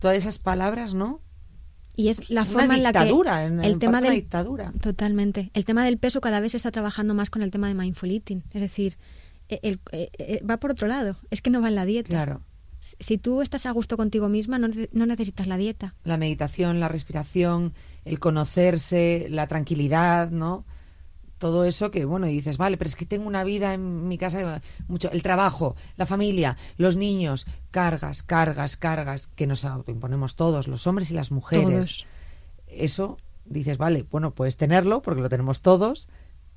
[0.00, 1.22] todas esas palabras, ¿no?
[1.96, 3.08] Y es la forma en la que
[3.62, 4.72] el tema del dictadura.
[4.82, 5.50] Totalmente.
[5.54, 8.10] El tema del peso cada vez se está trabajando más con el tema de mindful
[8.10, 8.96] eating, es decir,
[9.50, 12.08] eh, eh, va por otro lado, es que no va en la dieta.
[12.08, 12.42] Claro.
[12.80, 15.94] Si tú estás a gusto contigo misma, no, no necesitas la dieta.
[16.04, 17.74] La meditación, la respiración,
[18.04, 20.64] el conocerse, la tranquilidad, ¿no?
[21.40, 24.18] todo eso que bueno y dices vale pero es que tengo una vida en mi
[24.18, 30.68] casa mucho el trabajo la familia los niños cargas cargas cargas que nos autoimponemos todos
[30.68, 32.04] los hombres y las mujeres
[32.68, 36.08] eso dices vale bueno puedes tenerlo porque lo tenemos todos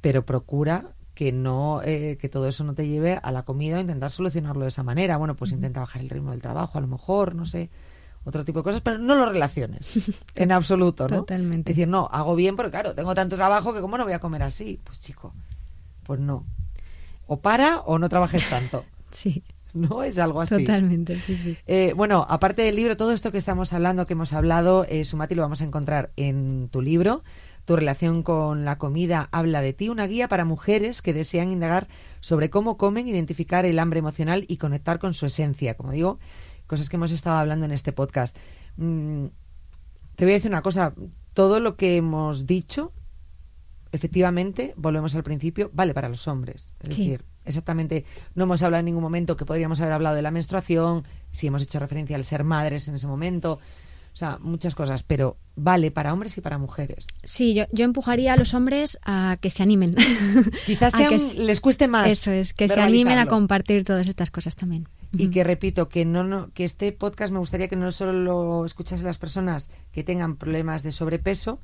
[0.02, 3.82] pero procura que no eh, que todo eso no te lleve a la comida o
[3.82, 5.18] intentar solucionarlo de esa manera.
[5.18, 7.70] Bueno pues intenta bajar el ritmo del trabajo a lo mejor no sé
[8.24, 11.72] otro tipo de cosas pero no lo relaciones en absoluto no totalmente.
[11.72, 14.44] Decir no hago bien pero claro tengo tanto trabajo que cómo no voy a comer
[14.44, 15.34] así pues chico
[16.04, 16.46] pues no.
[17.28, 18.86] O para o no trabajes tanto.
[19.14, 19.44] Sí.
[19.76, 20.04] ¿no?
[20.04, 20.58] Es algo así.
[20.58, 21.58] Totalmente, sí, sí.
[21.68, 25.36] Eh, bueno, aparte del libro, todo esto que estamos hablando, que hemos hablado, eh, Sumati,
[25.36, 27.24] lo vamos a encontrar en tu libro,
[27.66, 31.88] tu relación con la comida habla de ti, una guía para mujeres que desean indagar
[32.20, 35.76] sobre cómo comen, identificar el hambre emocional y conectar con su esencia.
[35.76, 36.20] Como digo,
[36.68, 38.36] cosas que hemos estado hablando en este podcast.
[38.78, 39.28] Mm,
[40.16, 40.94] te voy a decir una cosa,
[41.34, 42.92] todo lo que hemos dicho,
[43.92, 46.74] efectivamente, volvemos al principio, vale para los hombres.
[46.82, 48.06] Es decir, exactamente,
[48.36, 51.64] no hemos hablado en ningún momento que podríamos haber hablado de la menstruación, si hemos
[51.64, 53.60] hecho referencia al ser madres en ese momento.
[54.14, 57.08] O sea, muchas cosas, pero vale para hombres y para mujeres.
[57.24, 59.96] Sí, yo, yo empujaría a los hombres a que se animen.
[60.68, 62.12] Quizás sean- que les cueste más.
[62.12, 64.88] Eso es, que se animen a compartir todas estas cosas también.
[65.12, 68.66] Y que repito, que no, no, que este podcast me gustaría que no solo lo
[68.66, 71.60] escuchasen las personas que tengan problemas de sobrepeso,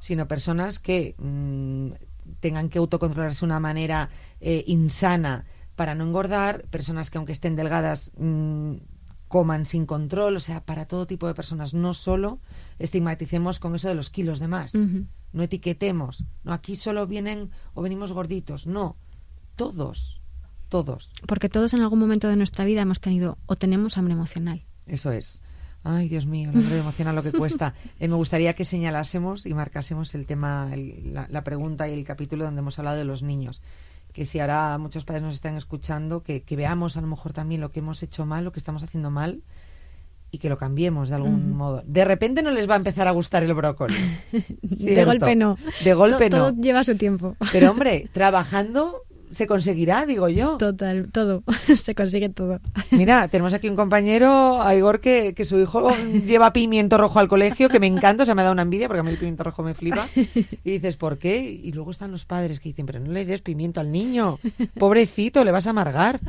[0.00, 1.92] sino personas que mm,
[2.40, 4.08] tengan que autocontrolarse de una manera
[4.40, 5.44] eh, insana
[5.76, 8.74] para no engordar, personas que aunque estén delgadas mm,
[9.30, 12.40] coman sin control, o sea, para todo tipo de personas, no solo
[12.80, 14.74] estigmaticemos con eso de los kilos de más,
[15.32, 18.96] no etiquetemos, no aquí solo vienen o venimos gorditos, no,
[19.56, 20.20] todos,
[20.68, 21.10] todos.
[21.26, 24.64] Porque todos en algún momento de nuestra vida hemos tenido o tenemos hambre emocional.
[24.86, 25.42] Eso es.
[25.82, 27.74] Ay, Dios mío, el hambre emocional lo que cuesta.
[28.00, 32.04] Eh, me gustaría que señalásemos y marcásemos el tema, el- la, la pregunta y el
[32.04, 33.62] capítulo donde hemos hablado de los niños.
[34.12, 37.60] Que si ahora muchos padres nos están escuchando, que, que veamos a lo mejor también
[37.60, 39.42] lo que hemos hecho mal, lo que estamos haciendo mal
[40.32, 41.82] y que lo cambiemos de algún modo.
[41.86, 43.96] De repente no les va a empezar a gustar el brócoli.
[44.62, 45.58] De golpe no.
[45.82, 46.36] De golpe no.
[46.36, 47.36] Todo lleva su tiempo.
[47.52, 49.02] Pero hombre, trabajando
[49.32, 50.56] se conseguirá, digo yo.
[50.58, 51.42] Total, todo.
[51.74, 52.60] Se consigue todo.
[52.90, 55.88] Mira, tenemos aquí un compañero, a Igor, que, que su hijo
[56.26, 59.00] lleva pimiento rojo al colegio, que me encanta, o sea, me da una envidia porque
[59.00, 60.08] a mí el pimiento rojo me flipa.
[60.64, 61.40] Y dices, ¿por qué?
[61.40, 64.38] Y luego están los padres que dicen, pero no le des pimiento al niño,
[64.78, 66.20] pobrecito, le vas a amargar.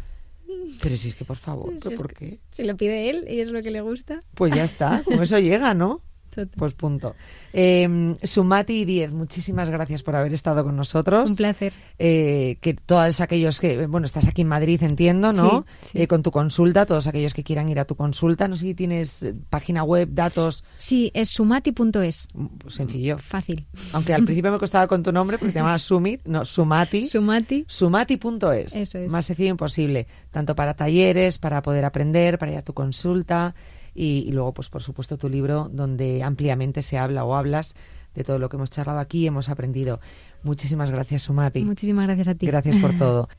[0.81, 2.39] Pero si es que, por favor, ¿pero ¿por qué?
[2.49, 4.19] Si lo pide él y es lo que le gusta.
[4.35, 6.01] Pues ya está, con eso llega, ¿no?
[6.31, 6.49] Total.
[6.57, 7.13] Pues punto.
[7.53, 11.29] Eh, Sumati 10, muchísimas gracias por haber estado con nosotros.
[11.29, 11.73] Un placer.
[11.99, 15.65] eh, que todos aquellos que, bueno, estás aquí en Madrid, entiendo, ¿no?
[15.81, 16.01] Sí, sí.
[16.01, 18.73] Eh, con tu consulta, todos aquellos que quieran ir a tu consulta, no sé si
[18.73, 22.27] tienes eh, página web, datos, Sí, es sumati.es.
[22.33, 23.17] mm, pues sencillo.
[23.17, 23.67] Fácil.
[23.93, 27.05] Aunque al principio me costaba con tu nombre porque te llamabas Sumit, no, Sumati.
[27.09, 27.65] Sumati.
[27.67, 28.73] Sumati.es.
[28.75, 29.11] Eso es.
[29.11, 30.07] Más sencillo imposible.
[30.31, 33.53] Tanto para talleres, para poder aprender, para ir a tu consulta
[33.93, 37.75] y, y luego, pues por supuesto, tu libro donde ampliamente se habla o hablas
[38.15, 39.99] de todo lo que hemos charlado aquí y hemos aprendido.
[40.43, 41.63] Muchísimas gracias, Sumati.
[41.63, 42.45] Muchísimas gracias a ti.
[42.47, 43.29] Gracias por todo.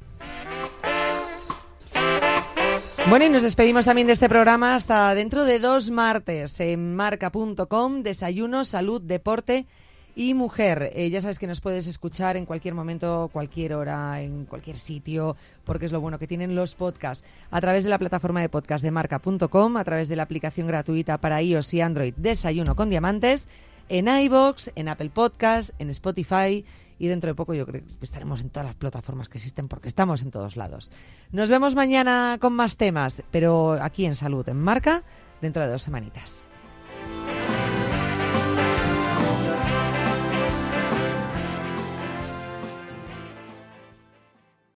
[3.09, 8.03] Bueno, y nos despedimos también de este programa hasta dentro de dos martes en marca.com,
[8.03, 9.67] desayuno, salud, deporte
[10.15, 10.91] y mujer.
[10.95, 15.37] Eh, ya sabes que nos puedes escuchar en cualquier momento, cualquier hora, en cualquier sitio,
[15.65, 17.25] porque es lo bueno que tienen los podcasts.
[17.51, 21.19] A través de la plataforma de podcast de marca.com, a través de la aplicación gratuita
[21.19, 23.49] para iOS y Android Desayuno con Diamantes,
[23.89, 26.65] en iBox, en Apple Podcasts, en Spotify
[26.99, 29.89] y dentro de poco yo creo que estaremos en todas las plataformas que existen porque
[29.89, 30.93] estamos en todos lados.
[31.33, 35.03] Nos vemos mañana con más temas, pero aquí en Salud, en Marca,
[35.41, 36.45] dentro de dos semanitas.